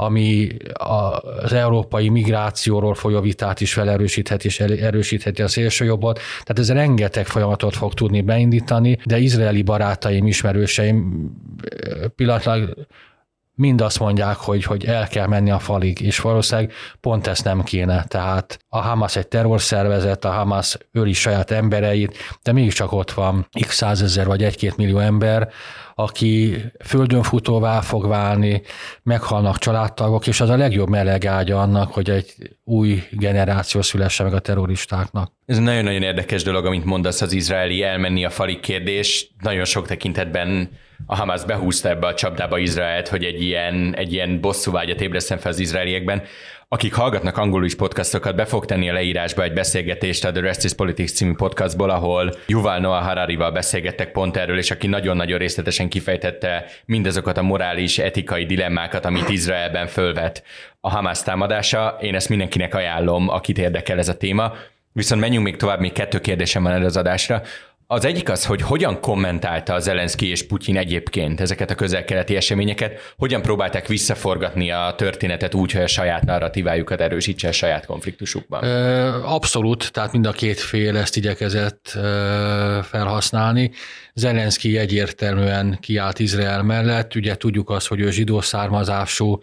ami 0.00 0.48
az 0.72 1.52
európai 1.52 2.08
migrációról 2.08 2.94
folyó 2.94 3.20
vitát 3.20 3.60
is 3.60 3.72
felerősítheti 3.72 4.46
és 4.46 4.60
erősítheti 4.60 5.42
a 5.42 5.48
szélsőjobbot. 5.48 6.18
Tehát 6.42 6.58
ez 6.58 6.72
rengeteg 6.72 7.26
folyamatot 7.26 7.76
fog 7.76 7.94
tudni 7.94 8.20
beindítani, 8.20 8.98
de 9.04 9.18
izraeli 9.18 9.62
barátaim, 9.62 10.26
ismerőseim 10.26 11.30
pillanatlag 12.16 12.86
mind 13.58 13.80
azt 13.80 13.98
mondják, 13.98 14.36
hogy, 14.36 14.64
hogy 14.64 14.84
el 14.84 15.08
kell 15.08 15.26
menni 15.26 15.50
a 15.50 15.58
falig, 15.58 16.00
és 16.00 16.18
valószínűleg 16.20 16.72
pont 17.00 17.26
ezt 17.26 17.44
nem 17.44 17.62
kéne. 17.62 18.04
Tehát 18.04 18.58
a 18.68 18.80
Hamas 18.80 19.16
egy 19.16 19.28
terrorszervezet, 19.28 20.24
a 20.24 20.30
Hamas 20.30 20.76
öli 20.92 21.12
saját 21.12 21.50
embereit, 21.50 22.16
de 22.42 22.52
mégiscsak 22.52 22.92
ott 22.92 23.10
van 23.10 23.48
x 23.66 23.76
százezer 23.76 24.26
vagy 24.26 24.42
egy-két 24.44 24.76
millió 24.76 24.98
ember, 24.98 25.48
aki 25.94 26.56
földön 26.84 27.22
futóvá 27.22 27.80
fog 27.80 28.06
válni, 28.06 28.62
meghalnak 29.02 29.58
családtagok, 29.58 30.26
és 30.26 30.40
az 30.40 30.48
a 30.48 30.56
legjobb 30.56 30.88
melegágya 30.88 31.60
annak, 31.60 31.92
hogy 31.92 32.10
egy 32.10 32.34
új 32.64 33.02
generáció 33.10 33.82
szülesse 33.82 34.22
meg 34.22 34.34
a 34.34 34.38
terroristáknak. 34.38 35.32
Ez 35.46 35.58
nagyon-nagyon 35.58 36.02
érdekes 36.02 36.42
dolog, 36.42 36.66
amit 36.66 36.84
mondasz, 36.84 37.20
az 37.20 37.32
izraeli 37.32 37.82
elmenni 37.82 38.24
a 38.24 38.30
falig 38.30 38.60
kérdés. 38.60 39.30
Nagyon 39.40 39.64
sok 39.64 39.86
tekintetben 39.86 40.70
a 41.06 41.16
Hamas 41.16 41.44
behúzta 41.44 41.88
ebbe 41.88 42.06
a 42.06 42.14
csapdába 42.14 42.58
Izraelt, 42.58 43.08
hogy 43.08 43.24
egy 43.24 43.42
ilyen, 43.42 43.94
egy 43.96 44.12
ilyen 44.12 44.40
bosszúvágyat 44.40 45.00
ébreszten 45.00 45.38
fel 45.38 45.50
az 45.50 45.58
izraeliekben. 45.58 46.22
Akik 46.70 46.94
hallgatnak 46.94 47.36
angolul 47.36 47.64
is 47.64 47.74
podcastokat, 47.74 48.34
be 48.36 48.44
fog 48.44 48.64
tenni 48.64 48.90
a 48.90 48.92
leírásba 48.92 49.42
egy 49.42 49.52
beszélgetést 49.52 50.24
a 50.24 50.32
The 50.32 50.40
Rest 50.40 50.64
is 50.64 50.72
Politics 50.72 51.10
című 51.10 51.32
podcastból, 51.32 51.90
ahol 51.90 52.34
Yuval 52.46 52.78
Noah 52.78 53.04
Hararival 53.04 53.50
beszélgettek 53.50 54.12
pont 54.12 54.36
erről, 54.36 54.58
és 54.58 54.70
aki 54.70 54.86
nagyon-nagyon 54.86 55.38
részletesen 55.38 55.88
kifejtette 55.88 56.64
mindazokat 56.84 57.36
a 57.38 57.42
morális, 57.42 57.98
etikai 57.98 58.46
dilemmákat, 58.46 59.04
amit 59.04 59.28
Izraelben 59.28 59.86
fölvet 59.86 60.42
a 60.80 60.90
Hamas 60.90 61.22
támadása. 61.22 61.98
Én 62.00 62.14
ezt 62.14 62.28
mindenkinek 62.28 62.74
ajánlom, 62.74 63.28
akit 63.28 63.58
érdekel 63.58 63.98
ez 63.98 64.08
a 64.08 64.16
téma. 64.16 64.52
Viszont 64.92 65.20
menjünk 65.20 65.44
még 65.44 65.56
tovább, 65.56 65.80
még 65.80 65.92
kettő 65.92 66.20
kérdésem 66.20 66.62
van 66.62 66.72
erre 66.72 66.84
az 66.84 66.96
adásra. 66.96 67.42
Az 67.90 68.04
egyik 68.04 68.28
az, 68.28 68.44
hogy 68.44 68.60
hogyan 68.62 69.00
kommentálta 69.00 69.78
Zelenszky 69.78 70.26
és 70.30 70.46
Putyin 70.46 70.76
egyébként 70.76 71.40
ezeket 71.40 71.70
a 71.70 71.74
közel-keleti 71.74 72.36
eseményeket, 72.36 73.14
hogyan 73.16 73.42
próbálták 73.42 73.86
visszaforgatni 73.86 74.70
a 74.70 74.94
történetet 74.96 75.54
úgy, 75.54 75.72
hogy 75.72 75.82
a 75.82 75.86
saját 75.86 76.24
narratívájukat 76.24 77.00
erősítse 77.00 77.48
a 77.48 77.52
saját 77.52 77.86
konfliktusukban? 77.86 78.64
Abszolút, 79.22 79.92
tehát 79.92 80.12
mind 80.12 80.26
a 80.26 80.32
két 80.32 80.60
fél 80.60 80.96
ezt 80.96 81.16
igyekezett 81.16 81.98
felhasználni. 82.82 83.70
Zelenszky 84.14 84.78
egyértelműen 84.78 85.78
kiállt 85.80 86.18
Izrael 86.18 86.62
mellett, 86.62 87.14
ugye 87.14 87.36
tudjuk 87.36 87.70
azt, 87.70 87.86
hogy 87.86 88.00
ő 88.00 88.10
zsidó 88.10 88.40
származású, 88.40 89.40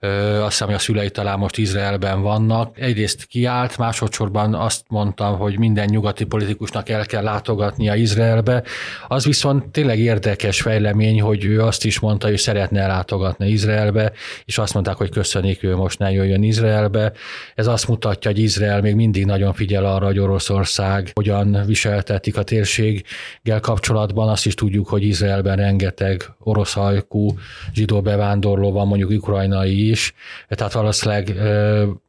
azt 0.00 0.50
hiszem, 0.50 0.66
hogy 0.66 0.76
a 0.76 0.78
szülei 0.78 1.10
talán 1.10 1.38
most 1.38 1.58
Izraelben 1.58 2.22
vannak. 2.22 2.80
Egyrészt 2.80 3.24
kiállt, 3.24 3.78
másodszorban 3.78 4.54
azt 4.54 4.84
mondtam, 4.88 5.38
hogy 5.38 5.58
minden 5.58 5.88
nyugati 5.88 6.24
politikusnak 6.24 6.88
el 6.88 7.06
kell 7.06 7.22
látogatnia 7.22 7.94
Izraelbe. 7.94 8.62
Az 9.08 9.24
viszont 9.24 9.68
tényleg 9.68 9.98
érdekes 9.98 10.60
fejlemény, 10.60 11.20
hogy 11.20 11.44
ő 11.44 11.62
azt 11.62 11.84
is 11.84 12.00
mondta, 12.00 12.26
hogy 12.26 12.38
szeretne 12.38 12.80
ellátogatni 12.80 13.48
Izraelbe, 13.48 14.12
és 14.44 14.58
azt 14.58 14.74
mondták, 14.74 14.96
hogy 14.96 15.10
köszönik, 15.10 15.62
ő 15.62 15.76
most 15.76 15.98
ne 15.98 16.12
jöjjön 16.12 16.42
Izraelbe. 16.42 17.12
Ez 17.54 17.66
azt 17.66 17.88
mutatja, 17.88 18.30
hogy 18.30 18.40
Izrael 18.40 18.80
még 18.80 18.94
mindig 18.94 19.24
nagyon 19.24 19.52
figyel 19.52 19.84
arra, 19.84 20.06
hogy 20.06 20.18
Oroszország 20.18 21.10
hogyan 21.14 21.62
viseltetik 21.66 22.36
a 22.36 22.42
térséggel 22.42 23.60
kapcsolatban. 23.60 24.28
Azt 24.28 24.46
is 24.46 24.54
tudjuk, 24.54 24.88
hogy 24.88 25.02
Izraelben 25.02 25.56
rengeteg 25.56 26.34
orosz 26.38 26.72
hajkú 26.72 27.28
zsidó 27.74 28.00
bevándorló 28.00 28.72
van, 28.72 28.86
mondjuk 28.86 29.10
ukrajnai 29.10 29.85
is, 29.88 30.14
tehát 30.48 30.72
valószínűleg 30.72 31.34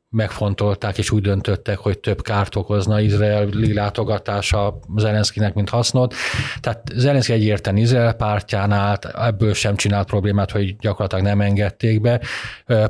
megfontolták 0.09 0.97
és 0.97 1.11
úgy 1.11 1.21
döntöttek, 1.21 1.77
hogy 1.77 1.99
több 1.99 2.21
kárt 2.21 2.55
okozna 2.55 2.99
izraeli 2.99 3.73
látogatása 3.73 4.79
Zelenszkinek, 4.95 5.53
mint 5.53 5.69
hasznot. 5.69 6.13
Tehát 6.59 6.81
Zelenszki 6.95 7.33
egyértelműen 7.33 7.85
Izrael 7.85 8.13
pártján 8.13 8.71
állt, 8.71 9.05
ebből 9.05 9.53
sem 9.53 9.75
csinált 9.75 10.07
problémát, 10.07 10.51
hogy 10.51 10.75
gyakorlatilag 10.75 11.23
nem 11.23 11.41
engedték 11.41 12.01
be. 12.01 12.21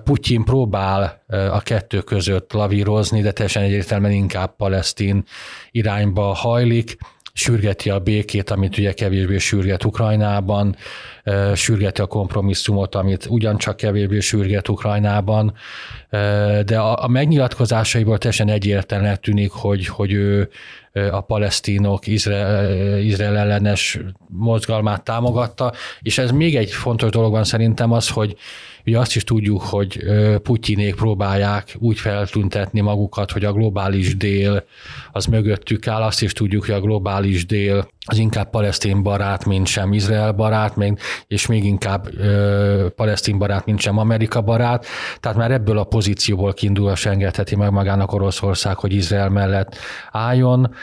Putyin 0.04 0.44
próbál 0.44 1.24
a 1.28 1.62
kettő 1.62 2.02
között 2.02 2.54
lavírozni, 2.54 3.22
de 3.22 3.32
teljesen 3.32 3.64
egyértelműen 3.64 4.14
inkább 4.14 4.56
palesztin 4.56 5.24
irányba 5.72 6.34
hajlik 6.34 6.98
sürgeti 7.34 7.90
a 7.90 8.00
békét, 8.00 8.50
amit 8.50 8.78
ugye 8.78 8.94
kevésbé 8.94 9.38
sürget 9.38 9.86
Ukrajnában, 9.86 10.76
sürgeti 11.56 12.02
a 12.02 12.06
kompromisszumot, 12.06 12.96
amit 12.96 13.26
ugyancsak 13.30 13.78
kevésbé 13.78 14.20
sürget 14.20 14.70
Ukrajnában, 14.70 15.54
de 16.66 16.80
a, 16.80 17.04
a 17.04 17.08
megnyilatkozásaiból 17.08 18.18
teljesen 18.18 18.50
egyértelműen 18.50 19.22
tűnik, 19.22 19.52
hogy, 19.52 19.88
hogy 19.88 20.12
ő 20.12 20.50
a 21.12 21.22
palesztinok 21.22 22.08
Izrael, 22.08 23.00
Izrael 23.00 23.38
ellenes 23.38 24.00
mozgalmát 24.28 25.04
támogatta, 25.04 25.74
és 26.02 26.18
ez 26.18 26.32
még 26.32 26.56
egy 26.56 26.72
fontos 26.72 27.10
dolog 27.10 27.32
van 27.32 27.44
szerintem 27.44 27.92
az, 27.92 28.10
hogy 28.10 28.38
Ugye 28.88 29.00
azt 29.00 29.16
is 29.16 29.24
tudjuk, 29.24 29.62
hogy 29.62 30.04
Putyinék 30.44 30.96
próbálják 30.96 31.76
úgy 31.80 32.00
feltüntetni 32.00 32.80
magukat, 32.80 33.32
hogy 33.32 33.46
a 33.46 33.52
globális 33.52 34.18
dél 34.18 34.64
az 35.12 35.26
mögöttük 35.26 35.88
áll, 35.88 36.02
azt 36.02 36.22
is 36.22 36.34
tudjuk, 36.34 36.66
hogy 36.66 36.76
a 36.76 36.82
globális 36.82 37.46
dél 37.46 37.88
az 38.10 38.18
inkább 38.18 38.50
palesztin 38.50 39.04
barát, 39.04 39.46
mint 39.46 39.68
sem 39.68 39.94
Izrael 39.94 40.32
barát, 40.32 40.76
még, 40.76 41.00
és 41.28 41.46
még 41.46 41.64
inkább 41.66 42.08
ö, 42.18 42.88
palesztin 42.96 43.38
barát, 43.38 43.66
mint 43.66 43.80
sem 43.80 43.98
Amerika 43.98 44.42
barát. 44.42 44.86
Tehát 45.20 45.38
már 45.38 45.52
ebből 45.52 45.78
a 45.78 45.84
pozícióból 45.84 46.54
kiindulva 46.54 46.96
engedheti 47.04 47.56
meg 47.56 47.72
magának 47.72 48.14
Oroszország, 48.14 48.78
hogy 48.78 48.94
Izrael 48.94 49.30
mellett 49.30 49.76
álljon. 50.12 50.74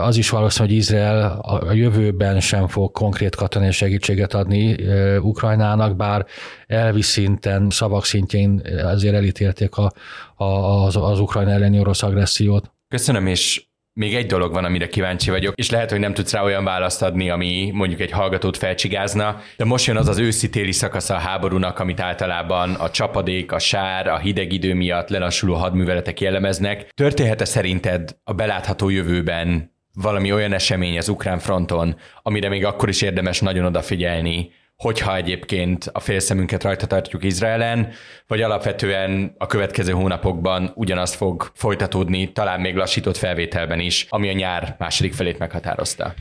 Az 0.00 0.16
is 0.16 0.30
valószínű, 0.30 0.68
hogy 0.68 0.76
Izrael 0.76 1.38
a 1.40 1.72
jövőben 1.72 2.40
sem 2.40 2.68
fog 2.68 2.92
konkrét 2.92 3.36
katonai 3.36 3.70
segítséget 3.70 4.34
adni 4.34 4.76
Ukrajnának, 5.18 5.96
bár 5.96 6.26
elvi 6.66 7.02
szinten, 7.02 7.70
szavak 7.70 8.04
szintjén 8.04 8.62
azért 8.82 9.14
elítélték 9.14 9.76
a, 9.76 9.92
a, 10.34 10.44
az, 10.84 10.96
az 10.96 11.20
Ukrajna 11.20 11.50
elleni 11.50 11.78
orosz 11.78 12.02
agressziót. 12.02 12.72
Köszönöm, 12.88 13.26
és 13.26 13.69
még 14.00 14.14
egy 14.14 14.26
dolog 14.26 14.52
van, 14.52 14.64
amire 14.64 14.88
kíváncsi 14.88 15.30
vagyok, 15.30 15.54
és 15.54 15.70
lehet, 15.70 15.90
hogy 15.90 15.98
nem 15.98 16.14
tudsz 16.14 16.32
rá 16.32 16.42
olyan 16.42 16.64
választ 16.64 17.02
adni, 17.02 17.30
ami 17.30 17.70
mondjuk 17.74 18.00
egy 18.00 18.10
hallgatót 18.10 18.56
felcsigázna, 18.56 19.40
de 19.56 19.64
most 19.64 19.86
jön 19.86 19.96
az 19.96 20.08
az 20.08 20.18
őszi-téli 20.18 20.72
szakasza 20.72 21.14
a 21.14 21.18
háborúnak, 21.18 21.78
amit 21.78 22.00
általában 22.00 22.74
a 22.74 22.90
csapadék, 22.90 23.52
a 23.52 23.58
sár, 23.58 24.06
a 24.06 24.18
hideg 24.18 24.52
idő 24.52 24.74
miatt 24.74 25.08
lelassuló 25.08 25.54
hadműveletek 25.54 26.20
jellemeznek. 26.20 26.88
Történhet-e 26.94 27.44
szerinted 27.44 28.16
a 28.24 28.32
belátható 28.32 28.88
jövőben 28.88 29.74
valami 29.94 30.32
olyan 30.32 30.52
esemény 30.52 30.98
az 30.98 31.08
ukrán 31.08 31.38
fronton, 31.38 31.96
amire 32.22 32.48
még 32.48 32.64
akkor 32.64 32.88
is 32.88 33.02
érdemes 33.02 33.40
nagyon 33.40 33.64
odafigyelni, 33.64 34.50
hogyha 34.80 35.16
egyébként 35.16 35.90
a 35.92 36.00
félszemünket 36.00 36.62
rajta 36.62 36.86
tartjuk 36.86 37.24
Izraelen, 37.24 37.88
vagy 38.26 38.42
alapvetően 38.42 39.34
a 39.38 39.46
következő 39.46 39.92
hónapokban 39.92 40.72
ugyanazt 40.74 41.14
fog 41.14 41.50
folytatódni, 41.54 42.32
talán 42.32 42.60
még 42.60 42.74
lassított 42.74 43.16
felvételben 43.16 43.80
is, 43.80 44.06
ami 44.08 44.28
a 44.28 44.32
nyár 44.32 44.74
második 44.78 45.12
felét 45.12 45.38
meghatározta. 45.38 46.14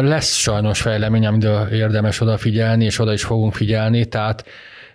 Lesz 0.00 0.34
sajnos 0.34 0.80
fejlemény, 0.80 1.26
amire 1.26 1.68
érdemes 1.70 2.20
odafigyelni, 2.20 2.84
és 2.84 2.98
oda 2.98 3.12
is 3.12 3.22
fogunk 3.22 3.54
figyelni, 3.54 4.04
tehát 4.04 4.44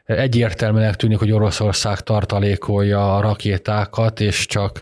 egyértelműen 0.05 0.95
tűnik, 0.95 1.17
hogy 1.17 1.32
Oroszország 1.32 1.99
tartalékolja 1.99 3.15
a 3.15 3.21
rakétákat, 3.21 4.19
és 4.19 4.45
csak 4.45 4.82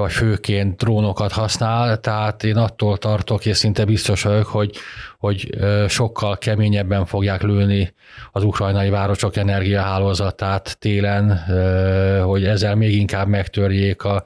vagy 0.00 0.12
főként 0.12 0.76
drónokat 0.76 1.32
használ, 1.32 2.00
tehát 2.00 2.44
én 2.44 2.56
attól 2.56 2.98
tartok, 2.98 3.46
és 3.46 3.56
szinte 3.56 3.84
biztos 3.84 4.22
vagyok, 4.22 4.46
hogy, 4.46 4.76
hogy 5.18 5.58
sokkal 5.88 6.38
keményebben 6.38 7.06
fogják 7.06 7.42
lőni 7.42 7.94
az 8.32 8.42
ukrajnai 8.42 8.88
városok 8.88 9.36
energiahálózatát 9.36 10.78
télen, 10.78 11.38
hogy 12.22 12.44
ezzel 12.44 12.74
még 12.74 12.96
inkább 12.96 13.28
megtörjék 13.28 14.04
a, 14.04 14.24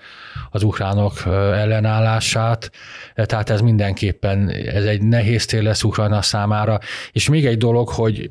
az 0.51 0.63
ukránok 0.63 1.13
ellenállását. 1.27 2.71
Tehát 3.15 3.51
ez 3.51 3.61
mindenképpen 3.61 4.49
ez 4.49 4.85
egy 4.85 5.03
nehéz 5.03 5.47
tél 5.47 5.63
lesz 5.63 5.83
Ukrajna 5.83 6.23
számára. 6.23 6.79
És 7.13 7.29
még 7.29 7.47
egy 7.47 7.59
dolog, 7.59 7.89
hogy 7.89 8.31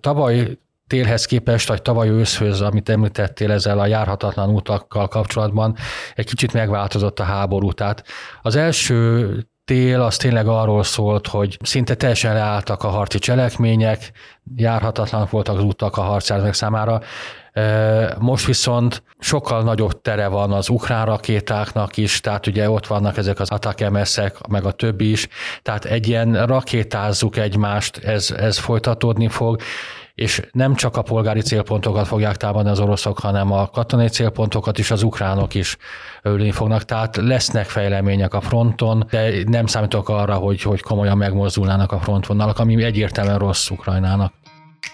tavaly 0.00 0.58
télhez 0.86 1.24
képest, 1.24 1.68
vagy 1.68 1.82
tavaly 1.82 2.08
őszhöz, 2.08 2.60
amit 2.60 2.88
említettél 2.88 3.52
ezzel 3.52 3.78
a 3.78 3.86
járhatatlan 3.86 4.54
utakkal 4.54 5.08
kapcsolatban, 5.08 5.76
egy 6.14 6.26
kicsit 6.26 6.52
megváltozott 6.52 7.20
a 7.20 7.24
háború. 7.24 7.72
Tehát 7.72 8.04
az 8.42 8.56
első 8.56 9.46
tél 9.64 10.00
az 10.00 10.16
tényleg 10.16 10.46
arról 10.46 10.82
szólt, 10.82 11.26
hogy 11.26 11.58
szinte 11.62 11.94
teljesen 11.94 12.34
leálltak 12.34 12.82
a 12.82 12.88
harci 12.88 13.18
cselekmények, 13.18 14.12
járhatatlan 14.56 15.26
voltak 15.30 15.56
az 15.56 15.62
utak 15.62 15.96
a 15.96 16.00
harcjárművek 16.02 16.54
számára, 16.54 17.00
most 18.18 18.46
viszont 18.46 19.02
sokkal 19.18 19.62
nagyobb 19.62 20.00
tere 20.00 20.26
van 20.28 20.52
az 20.52 20.68
ukrán 20.68 21.06
rakétáknak 21.06 21.96
is, 21.96 22.20
tehát 22.20 22.46
ugye 22.46 22.70
ott 22.70 22.86
vannak 22.86 23.16
ezek 23.16 23.40
az 23.40 23.50
atakemeszek, 23.50 24.46
meg 24.48 24.64
a 24.64 24.72
többi 24.72 25.10
is, 25.10 25.28
tehát 25.62 25.84
egy 25.84 26.08
ilyen 26.08 26.46
rakétázzuk 26.46 27.36
egymást, 27.36 27.96
ez, 27.96 28.30
ez 28.30 28.58
folytatódni 28.58 29.28
fog, 29.28 29.60
és 30.16 30.42
nem 30.52 30.74
csak 30.74 30.96
a 30.96 31.02
polgári 31.02 31.40
célpontokat 31.40 32.06
fogják 32.06 32.36
támadni 32.36 32.70
az 32.70 32.80
oroszok, 32.80 33.18
hanem 33.18 33.52
a 33.52 33.66
katonai 33.66 34.08
célpontokat 34.08 34.78
is 34.78 34.90
az 34.90 35.02
ukránok 35.02 35.54
is 35.54 35.76
ülni 36.24 36.50
fognak. 36.50 36.82
Tehát 36.82 37.16
lesznek 37.16 37.66
fejlemények 37.66 38.34
a 38.34 38.40
fronton, 38.40 39.06
de 39.10 39.30
nem 39.46 39.66
számítok 39.66 40.08
arra, 40.08 40.34
hogy, 40.34 40.62
hogy 40.62 40.80
komolyan 40.80 41.16
megmozdulnának 41.16 41.92
a 41.92 42.00
frontvonalak, 42.00 42.58
ami 42.58 42.82
egyértelműen 42.82 43.38
rossz 43.38 43.70
Ukrajnának. 43.70 44.32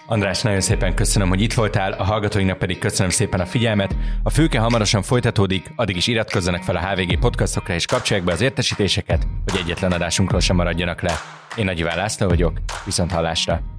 András, 0.07 0.41
nagyon 0.41 0.61
szépen 0.61 0.95
köszönöm, 0.95 1.29
hogy 1.29 1.41
itt 1.41 1.53
voltál, 1.53 1.91
a 1.91 2.03
hallgatóinknak 2.03 2.57
pedig 2.57 2.79
köszönöm 2.79 3.11
szépen 3.11 3.39
a 3.39 3.45
figyelmet. 3.45 3.95
A 4.23 4.29
főke 4.29 4.59
hamarosan 4.59 5.01
folytatódik, 5.01 5.71
addig 5.75 5.95
is 5.95 6.07
iratkozzanak 6.07 6.63
fel 6.63 6.75
a 6.75 6.87
HVG 6.87 7.19
podcastokra 7.19 7.73
és 7.73 7.85
kapcsolják 7.85 8.25
be 8.25 8.31
az 8.31 8.41
értesítéseket, 8.41 9.27
hogy 9.51 9.59
egyetlen 9.63 9.91
adásunkról 9.91 10.39
sem 10.39 10.55
maradjanak 10.55 11.01
le. 11.01 11.13
Én 11.55 11.65
Nagy 11.65 11.79
László 11.79 12.27
vagyok, 12.27 12.53
viszont 12.85 13.11
hallásra! 13.11 13.72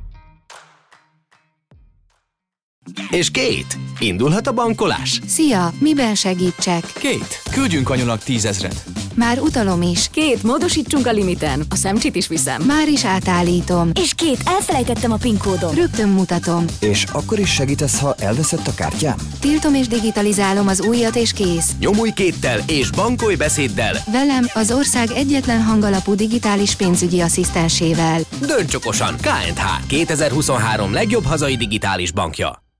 És 3.11 3.31
Kate, 3.31 3.77
indulhat 3.99 4.47
a 4.47 4.53
bankolás? 4.53 5.21
Szia, 5.27 5.73
miben 5.79 6.15
segítsek? 6.15 6.93
Kate, 6.95 7.51
küldjünk 7.51 7.91
anyunak 7.91 8.23
tízezret. 8.23 8.85
Már 9.15 9.39
utalom 9.39 9.83
is. 9.83 10.09
Két, 10.13 10.43
módosítsunk 10.43 11.07
a 11.07 11.11
limiten. 11.13 11.63
A 11.69 11.75
szemcsit 11.75 12.15
is 12.15 12.29
viszem. 12.29 12.63
Már 12.63 12.89
is 12.89 13.05
átállítom. 13.05 13.91
És 14.03 14.15
két, 14.15 14.43
elfelejtettem 14.47 15.13
a 15.13 15.17
PIN 15.17 15.39
kódom. 15.39 15.75
Rögtön 15.75 16.09
mutatom. 16.09 16.65
És 16.81 17.05
akkor 17.13 17.39
is 17.39 17.53
segítesz, 17.53 18.01
ha 18.01 18.15
elveszett 18.19 18.67
a 18.67 18.75
kártyám? 18.75 19.17
Tiltom 19.41 19.75
és 19.75 19.89
digitalizálom 19.89 20.69
az 20.69 20.81
újat 20.81 21.17
és 21.17 21.33
kész. 21.33 21.71
Nyomulj 21.79 22.11
kéttel 22.11 22.61
és 22.67 22.91
bankolj 22.91 23.35
beszéddel. 23.35 23.97
Velem 24.13 24.47
az 24.55 24.73
ország 24.73 25.11
egyetlen 25.11 25.63
hangalapú 25.63 26.15
digitális 26.15 26.75
pénzügyi 26.75 27.21
asszisztensével. 27.21 28.21
Dönts 28.47 28.75
okosan! 28.75 29.17
KNH 29.17 29.87
2023 29.87 30.93
legjobb 30.93 31.25
hazai 31.25 31.57
digitális 31.57 32.13
bankja. 32.13 32.65